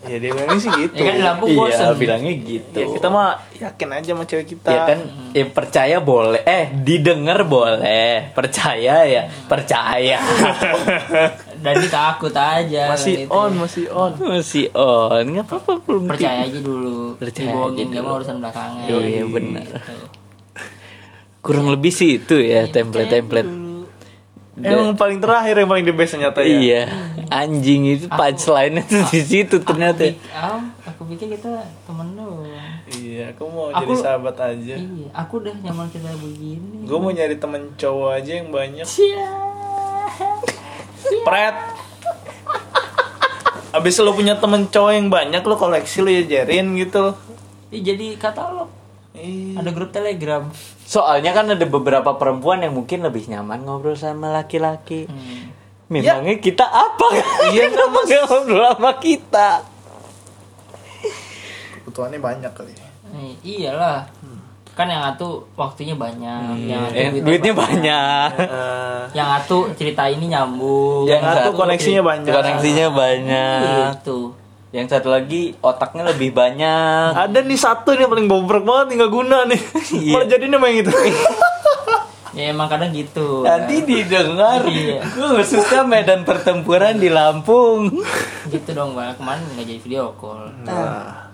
Ya 0.00 0.16
dia 0.16 0.32
bilang 0.32 0.56
sih 0.56 0.72
gitu. 0.72 0.96
Ya 0.96 1.04
kan 1.04 1.14
di 1.14 1.22
Lampung 1.28 1.48
Iya 1.52 1.60
bosen. 1.60 1.92
bilangnya 2.00 2.32
gitu 2.40 2.72
Ya, 2.72 2.86
kita 2.88 3.12
mah 3.12 3.36
yakin 3.52 3.88
aja 3.92 4.08
sama 4.16 4.24
cewek 4.24 4.46
kita. 4.56 4.72
Ya 4.72 4.80
kan 4.88 4.98
ya 5.36 5.44
percaya 5.52 5.96
boleh 6.00 6.40
Eh 6.40 6.72
didengar 6.72 7.44
boleh 7.44 8.32
Percaya 8.32 9.04
ya 9.04 9.28
Percaya 9.44 10.16
Dan 11.62 11.72
dia 11.84 11.90
takut 11.92 12.32
aja. 12.32 12.96
Masih 12.96 13.28
gitu. 13.28 13.36
on, 13.36 13.52
masih 13.60 13.84
on. 13.92 14.12
Masih 14.16 14.66
on 14.72 15.24
Nggak 15.36 15.44
apa-apa 15.52 15.72
belum 15.84 16.04
Percaya 16.08 16.48
aja 16.48 16.58
dulu. 16.64 17.20
Percaya 17.20 17.52
Dibohongin 17.52 17.86
aja 17.92 17.98
dulu. 18.00 18.08
mau 18.08 18.16
urusan 18.16 18.36
belakangan. 18.40 18.88
Oh, 18.88 19.02
iya, 19.04 19.24
benar. 19.28 19.68
Gitu. 19.68 20.19
Kurang 21.40 21.72
lebih 21.72 21.92
sih 21.92 22.20
itu 22.20 22.36
ya 22.36 22.68
Template-template 22.68 23.48
Emang 24.60 24.92
paling 24.92 25.16
terakhir 25.24 25.56
yang 25.56 25.70
paling 25.72 25.86
the 25.88 25.94
best 25.96 26.12
ternyata 26.12 26.44
ya. 26.44 26.52
Iya 26.60 26.82
Anjing 27.32 27.82
itu 27.96 28.06
punchline-nya 28.12 28.84
tuh 28.84 29.08
di 29.08 29.20
situ 29.24 29.56
ternyata 29.64 30.04
Aku, 30.04 30.20
ah, 30.36 30.60
aku 30.84 31.02
pikir 31.14 31.32
kita 31.38 31.64
temen 31.88 32.12
doang. 32.12 32.44
Iya, 32.90 33.30
aku 33.30 33.46
mau 33.46 33.70
Aku- 33.70 33.94
jadi 33.94 33.94
sahabat 34.02 34.36
aja. 34.36 34.74
Iya, 34.74 35.08
aku 35.14 35.38
udah 35.38 35.54
nyaman 35.62 35.86
kita 35.94 36.10
begini. 36.18 36.90
Gue 36.90 36.98
mau 36.98 37.14
nyari 37.14 37.38
temen 37.38 37.70
cowok 37.78 38.10
aja 38.18 38.32
yang 38.42 38.50
banyak. 38.50 38.82
Cia. 38.82 39.30
Pret. 41.22 41.56
Abis 43.70 44.02
lo 44.02 44.10
punya 44.10 44.34
temen 44.42 44.66
cowok 44.66 44.90
yang 44.90 45.06
banyak 45.06 45.42
lo 45.46 45.54
koleksi 45.54 46.02
lo 46.02 46.10
ya 46.10 46.26
jarin 46.26 46.74
gitu. 46.74 47.14
Ih, 47.70 47.78
jadi 47.86 48.18
katalog. 48.18 48.79
Ih. 49.20 49.54
Ada 49.54 49.70
grup 49.70 49.90
Telegram. 49.90 50.48
Soalnya 50.82 51.30
kan 51.30 51.46
ada 51.46 51.62
beberapa 51.62 52.16
perempuan 52.16 52.60
yang 52.60 52.72
mungkin 52.72 53.04
lebih 53.04 53.28
nyaman 53.28 53.62
ngobrol 53.62 53.94
sama 53.94 54.32
laki-laki 54.32 55.06
Hmm. 55.06 55.52
Memangnya 55.90 56.38
kita 56.38 56.62
apa? 56.62 57.06
Iya 57.50 57.66
kenapa 57.66 57.98
gak 58.06 58.22
ngobrol 58.24 58.62
sama 58.70 58.92
kita? 58.96 59.48
Kebutuhannya 61.82 62.22
banyak 62.22 62.52
kali. 62.54 62.70
Eh, 63.10 63.34
iyalah. 63.42 64.06
Kan 64.70 64.86
yang 64.86 65.02
atu 65.02 65.44
waktunya 65.58 65.92
banyak, 65.92 66.70
yang 66.70 66.86
atu 66.86 66.94
Eh, 66.94 67.10
duitnya 67.10 67.26
duitnya 67.26 67.52
banyak. 67.52 68.28
Eh, 68.38 69.02
Yang 69.18 69.28
atu 69.42 69.58
cerita 69.74 70.06
ini 70.06 70.30
nyambung. 70.30 71.10
Yang 71.10 71.20
atu 71.26 71.34
satu 71.34 71.50
koneksinya 71.58 72.02
banyak. 72.06 72.32
Koneksinya 72.32 72.86
banyak. 72.94 73.60
Gitu. 73.98 74.18
Yang 74.70 74.86
satu 74.94 75.10
lagi 75.10 75.58
otaknya 75.58 76.06
lebih 76.14 76.30
banyak. 76.30 77.10
ada 77.18 77.38
nih 77.42 77.58
satu 77.58 77.90
nih 77.90 78.06
yang 78.06 78.12
paling 78.14 78.28
bobrok 78.30 78.62
banget 78.62 78.86
nih 78.94 78.96
nggak 79.02 79.12
guna 79.12 79.38
nih. 79.50 79.60
Iya. 80.00 80.12
Malah 80.14 80.28
jadi 80.30 80.44
nama 80.46 80.64
yang 80.70 80.78
itu. 80.86 80.92
Ya 82.30 82.54
emang 82.54 82.70
kadang 82.70 82.94
gitu. 82.94 83.42
Nanti 83.42 83.82
didengar. 83.82 84.62
Iya. 84.62 85.02
Gue 85.18 85.42
suka 85.42 85.82
medan 85.82 86.22
pertempuran 86.22 86.94
di 86.94 87.10
Lampung. 87.10 87.90
gitu 88.54 88.70
dong, 88.70 88.94
Bang. 88.94 89.18
Kemarin 89.18 89.42
nggak 89.50 89.66
jadi 89.66 89.80
video 89.82 90.14
call. 90.14 90.46
Nah, 90.62 91.26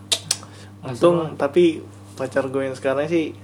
untung 0.81 1.37
tapi 1.37 1.85
pacar 2.17 2.49
gue 2.49 2.73
yang 2.73 2.73
sekarang 2.73 3.05
sih 3.13 3.37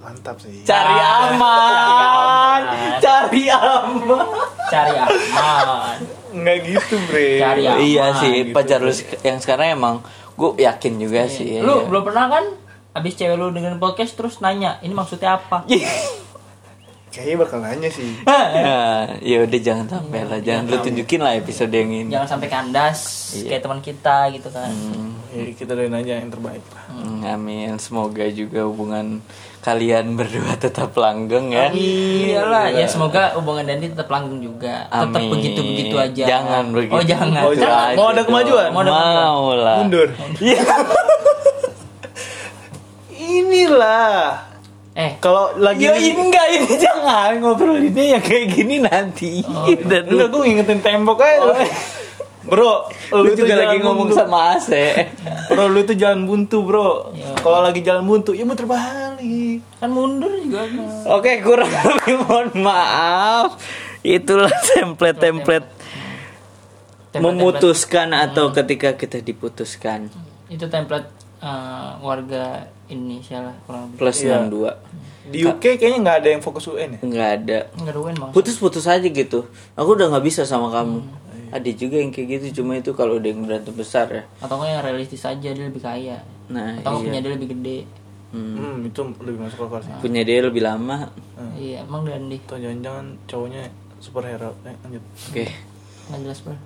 mantap 0.00 0.40
sih. 0.40 0.64
Cari 0.64 0.96
aman. 0.96 2.60
Cari 3.04 3.42
aman. 3.52 4.26
Cari 4.72 4.94
aman. 4.96 6.23
Nggak 6.34 6.56
gitu 6.66 6.94
bre. 7.06 7.38
Cari 7.38 7.62
aman. 7.64 7.78
Iya 7.78 8.06
sih, 8.18 8.34
gitu. 8.42 8.54
pacar 8.54 8.82
lu 8.82 8.92
yang 9.22 9.38
sekarang 9.38 9.68
emang 9.78 9.94
gue 10.34 10.50
yakin 10.58 10.92
juga 10.98 11.30
sih. 11.30 11.62
Lu 11.62 11.84
iya. 11.84 11.86
belum 11.86 12.02
pernah 12.02 12.26
kan 12.26 12.44
abis 12.94 13.14
cewek 13.18 13.38
lu 13.38 13.50
dengerin 13.54 13.78
podcast 13.78 14.14
terus 14.18 14.38
nanya, 14.42 14.78
ini 14.82 14.94
maksudnya 14.94 15.38
apa? 15.38 15.66
Kayaknya 17.14 17.36
bakal 17.38 17.58
nanya 17.62 17.90
sih. 17.94 18.26
Nah, 18.26 18.46
ya 19.30 19.46
udah 19.46 19.60
jangan 19.62 19.86
sampai 19.86 20.26
lah, 20.26 20.42
jangan 20.42 20.66
lu 20.66 20.76
tunjukin 20.82 21.22
lah 21.22 21.38
episode 21.38 21.70
yang 21.70 21.90
ini. 21.94 22.10
Jangan 22.10 22.26
sampai 22.26 22.48
kandas 22.50 22.98
Iya. 23.38 23.54
kayak 23.54 23.62
teman 23.62 23.80
kita 23.82 24.16
gitu 24.34 24.48
kan. 24.50 24.70
Ya, 25.30 25.42
kita 25.54 25.78
doain 25.78 25.94
aja 25.94 26.18
yang 26.18 26.30
terbaik 26.30 26.62
lah. 26.74 26.86
Hmm, 26.90 27.22
Amin, 27.26 27.78
semoga 27.78 28.26
juga 28.30 28.66
hubungan 28.66 29.22
kalian 29.64 30.12
berdua 30.12 30.52
tetap 30.64 30.92
langgeng 30.92 31.48
ya. 31.48 31.72
Iyalah, 31.72 32.68
ya 32.68 32.84
semoga 32.84 33.32
hubungan 33.40 33.64
Dandi 33.64 33.96
tetap 33.96 34.12
langgeng 34.12 34.44
juga. 34.44 34.84
Tetap 34.92 35.16
Amin. 35.16 35.32
begitu-begitu 35.32 35.96
aja. 35.96 36.24
Jangan 36.28 36.64
begitu. 36.76 36.92
Oh, 36.92 37.00
jangan. 37.00 37.42
Oh, 37.48 37.54
jangan. 37.56 37.92
Mau 37.96 38.08
ada 38.12 38.22
kemajuan? 38.28 38.68
Mau 38.76 38.84
ada. 38.84 38.92
Mau 38.92 39.56
lah. 39.56 39.76
Mundur. 39.80 40.12
Iya. 40.36 40.60
Inilah. 43.16 44.52
Eh, 44.94 45.18
Kalau 45.18 45.50
lagi 45.58 45.90
Ya 45.90 45.98
ini 45.98 46.14
enggak 46.14 46.46
ini 46.54 46.70
jangan 46.86 47.42
ngobrolinnya 47.42 48.04
ya 48.14 48.18
kayak 48.22 48.46
gini 48.54 48.78
nanti. 48.78 49.42
Dan 49.82 50.06
Enggak, 50.06 50.28
gue 50.30 50.40
ngingetin 50.46 50.80
tembok 50.84 51.18
aja. 51.18 51.66
Bro, 52.44 52.92
lu, 53.16 53.32
tuh 53.32 53.40
juga 53.40 53.56
jalan 53.56 53.64
lagi 53.72 53.78
ngomong 53.80 54.08
buntu. 54.12 54.20
sama 54.20 54.52
AC. 54.54 54.70
Bro, 55.48 55.64
lu 55.72 55.80
itu 55.80 55.96
jalan 55.96 56.28
buntu, 56.28 56.60
bro. 56.60 57.10
Ya. 57.16 57.32
Kalau 57.40 57.64
lagi 57.64 57.80
jalan 57.80 58.04
buntu, 58.04 58.36
ya 58.36 58.44
muter 58.44 58.68
balik. 59.24 59.60
kan 59.74 59.88
mundur 59.88 60.32
juga. 60.36 60.60
kan. 60.62 60.84
Oke, 61.10 61.40
kurang 61.40 61.70
lebih 61.88 62.16
mohon 62.20 62.48
maaf. 62.60 63.56
Itulah 64.00 64.52
template-template 64.52 65.64
Template-template. 65.64 67.24
memutuskan 67.24 68.08
atau 68.12 68.50
ketika 68.50 68.92
kita 68.94 69.18
diputuskan. 69.18 70.10
Itu 70.46 70.68
template 70.68 71.08
eh, 71.38 71.90
warga 71.98 72.68
Indonesia 72.86 73.40
lah 73.40 73.56
kurang 73.64 73.88
lebih. 73.88 73.98
Plus 73.98 74.18
Iya. 74.20 74.44
62. 74.44 74.76
Di 75.24 75.40
UK 75.42 75.80
kayaknya 75.80 75.98
nggak 76.02 76.18
ada 76.20 76.28
yang 76.28 76.42
fokus 76.42 76.68
UN 76.68 76.90
ya. 76.90 77.00
Enggak 77.00 77.28
ada. 77.34 77.58
Enggak 77.74 77.92
ada 77.92 78.00
UN 78.02 78.14
bang. 78.14 78.30
Putus-putus 78.30 78.84
aja 78.84 79.00
gitu. 79.02 79.48
Aku 79.72 79.96
udah 79.96 80.12
nggak 80.12 80.20
bisa 80.22 80.44
sama 80.44 80.68
kamu. 80.68 81.00
Ada 81.48 81.70
juga 81.70 81.96
yang 81.96 82.10
kayak 82.10 82.28
gitu, 82.42 82.60
cuma 82.60 82.74
itu 82.74 82.90
kalau 82.92 83.16
udah 83.16 83.30
yang 83.30 83.40
berantem 83.40 83.70
besar 83.72 84.10
ya. 84.10 84.22
Atau 84.42 84.58
yang 84.60 84.82
realistis 84.82 85.22
aja 85.22 85.38
dia 85.46 85.64
lebih 85.64 85.80
kaya. 85.80 86.18
Nah, 86.50 86.76
Atau 86.76 86.98
iya. 86.98 87.02
punya 87.06 87.18
dia 87.22 87.30
lebih 87.30 87.48
gede. 87.54 87.78
Hmm. 88.34 88.58
Hmm, 88.58 88.76
itu 88.82 88.98
lebih 89.22 89.46
masuk 89.46 89.70
akal 89.70 89.80
sih. 89.86 89.94
Punya 90.02 90.26
dia 90.26 90.42
lebih 90.42 90.58
lama. 90.60 91.06
Iya, 91.54 91.86
emang 91.86 92.02
Dandi. 92.02 92.42
Atau 92.42 92.58
jangan-jangan 92.58 93.06
cowoknya 93.30 93.62
superhero. 94.02 94.58
Eh, 94.66 94.74
lanjut. 94.82 95.02
Oke. 95.30 95.44
Nggak 96.10 96.18
jelas 96.20 96.38
bro. 96.42 96.56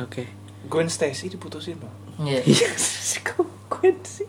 Oke. 0.00 0.22
Gwen 0.64 0.86
Stacy 0.86 1.26
diputusin, 1.28 1.76
bro. 1.76 1.90
Iya. 2.22 2.40
Iya, 2.46 2.68
kok 3.20 3.42
gue 3.68 3.90
sih. 4.06 4.28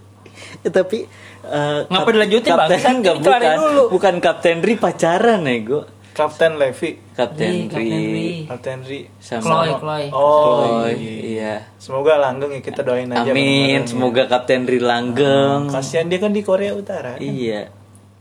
Ya, 0.62 0.70
tapi 0.74 1.06
eh, 1.46 1.80
Ngapa 1.86 2.10
dilanjutin, 2.10 2.52
Bang? 2.52 2.68
Kapten 2.68 2.82
Kan 2.82 2.96
enggak 3.00 3.16
ini 3.16 3.24
kelarin 3.24 3.46
bukan. 3.46 3.58
dulu. 3.62 3.84
Bukan 3.94 4.16
Kapten 4.18 4.58
Ri 4.60 4.74
pacaran 4.76 5.40
nego. 5.46 5.80
Kapten 6.16 6.56
Levi, 6.56 6.96
Kapten 7.12 7.68
Ri, 7.68 8.48
Kapten 8.48 8.80
Ri. 8.88 9.04
Sama 9.20 9.44
Chloe, 9.44 9.72
Chloe. 9.84 10.08
Oh, 10.16 10.64
Chloe. 10.64 10.96
iya. 10.96 11.20
Iya. 11.20 11.54
Semoga 11.76 12.16
langgeng 12.16 12.56
ya 12.56 12.62
kita 12.64 12.88
doain 12.88 13.12
aja. 13.12 13.28
Amin. 13.28 13.84
ya. 13.84 13.92
Semoga 13.92 14.24
Kapten 14.32 14.64
Ri 14.64 14.80
langgeng. 14.80 15.68
Kasihan 15.68 16.08
dia 16.08 16.24
kan 16.24 16.32
di 16.32 16.40
Korea 16.40 16.72
Utara. 16.72 17.20
Iya. 17.20 17.68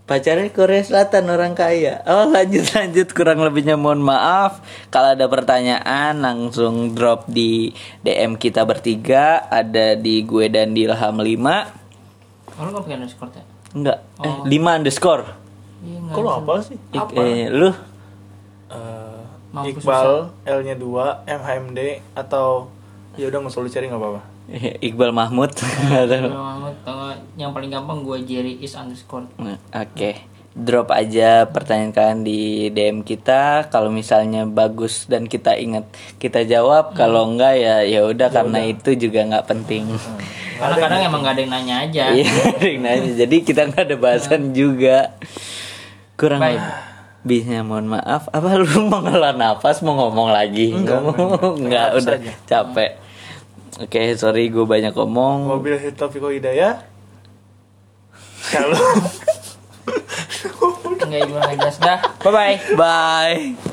pacarnya 0.05 0.53
Korea 0.53 0.84
Selatan 0.84 1.32
orang 1.32 1.57
kaya. 1.57 2.05
Oh 2.05 2.28
lanjut 2.28 2.66
lanjut 2.76 3.09
kurang 3.16 3.40
lebihnya 3.40 3.78
mohon 3.78 4.05
maaf. 4.05 4.61
Kalau 4.92 5.16
ada 5.16 5.30
pertanyaan 5.30 6.20
langsung 6.20 6.92
drop 6.92 7.24
di 7.30 7.72
DM 8.05 8.36
kita 8.36 8.66
bertiga. 8.68 9.47
Ada 9.49 9.97
di 9.97 10.26
gue 10.26 10.51
dan 10.53 10.76
di 10.76 10.84
Ilham 10.84 11.16
5 11.16 12.53
Kalau 12.53 12.68
nggak 12.68 12.82
pakai 12.84 12.97
underscore 13.01 13.32
ya? 13.32 13.45
Enggak, 13.74 13.99
eh 14.20 14.34
5 14.45 14.78
underscore. 14.82 15.43
Iya. 15.85 16.11
Kok 16.11 16.20
lu 16.20 16.30
apa 16.32 16.53
sih? 16.61 16.76
Ik- 16.91 17.12
eh, 17.14 17.47
lu 17.49 17.68
Eh, 18.66 19.20
Mampus 19.53 19.70
Iqbal 19.78 20.11
L-nya 20.43 20.74
2 20.74 21.30
MHMD 21.30 21.78
atau 22.12 22.66
ya 23.14 23.28
udah 23.28 23.39
nggak 23.39 23.53
usah 23.53 23.61
lu 23.61 23.70
cari 23.70 23.87
nggak 23.87 24.01
apa-apa. 24.01 24.22
Iqbal 24.82 25.12
Mahmud. 25.12 25.51
Kalau 25.89 26.43
Mahmud, 26.43 26.74
kalau 26.82 27.09
yang 27.35 27.55
paling 27.55 27.70
gampang 27.70 28.03
gue 28.03 28.18
Jerry 28.24 28.59
is 28.59 28.74
underscore. 28.74 29.24
Nah, 29.37 29.57
Oke, 29.72 30.20
drop 30.53 30.91
aja 30.91 31.47
pertanyaan 31.47 31.93
kalian 31.93 32.20
di 32.22 32.41
DM 32.68 33.01
kita. 33.01 33.68
Kalau 33.68 33.89
misalnya 33.89 34.45
bagus 34.45 35.07
dan 35.07 35.24
kita 35.24 35.55
ingat 35.55 35.87
kita 36.18 36.43
jawab. 36.43 36.93
Kalau 36.93 37.24
enggak 37.26 37.55
ya 37.55 37.76
ya 37.80 38.01
udah 38.03 38.28
karena 38.28 38.59
itu 38.64 38.93
juga 38.99 39.22
nggak 39.24 39.47
penting. 39.47 39.87
Karena 40.55 40.76
kadang 40.78 41.01
emang 41.05 41.20
nggak 41.20 41.35
ada 41.35 41.43
yang 41.43 41.53
nanya 41.53 41.76
aja. 41.82 42.05
Iya, 42.14 42.30
ring 42.57 42.78
nanya. 42.80 43.11
Jadi 43.16 43.37
kita 43.43 43.66
nggak 43.66 43.85
ada 43.87 43.97
bahasan 43.97 44.51
juga. 44.51 45.11
Kurang 46.15 46.39
Baik. 46.39 46.61
lebihnya 47.21 47.61
mohon 47.61 47.89
maaf. 47.89 48.29
Apa 48.29 48.55
lu 48.55 48.67
mau 48.91 49.01
ngelah 49.01 49.33
nafas 49.33 49.81
mau 49.81 49.97
ngomong 49.97 50.31
lagi? 50.31 50.71
Enggak, 50.71 51.01
ngomong 51.01 51.59
enggak 51.59 51.87
Hapus 51.91 52.01
udah 52.01 52.17
aja. 52.17 52.33
capek. 52.45 52.91
Oke, 53.77 54.01
sorry 54.15 54.47
gue 54.49 54.62
banyak 54.62 54.93
ngomong. 54.93 55.51
Mobil 55.51 55.75
Hitofiko 55.75 56.31
Hidayah. 56.31 56.79
Kalau 58.47 58.79
Enggak 61.01 61.21
gimana 61.27 61.53
jelas 61.55 61.77
dah. 61.79 61.99
Bye 62.21 62.31
bye. 62.31 62.57
Bye. 62.75 63.59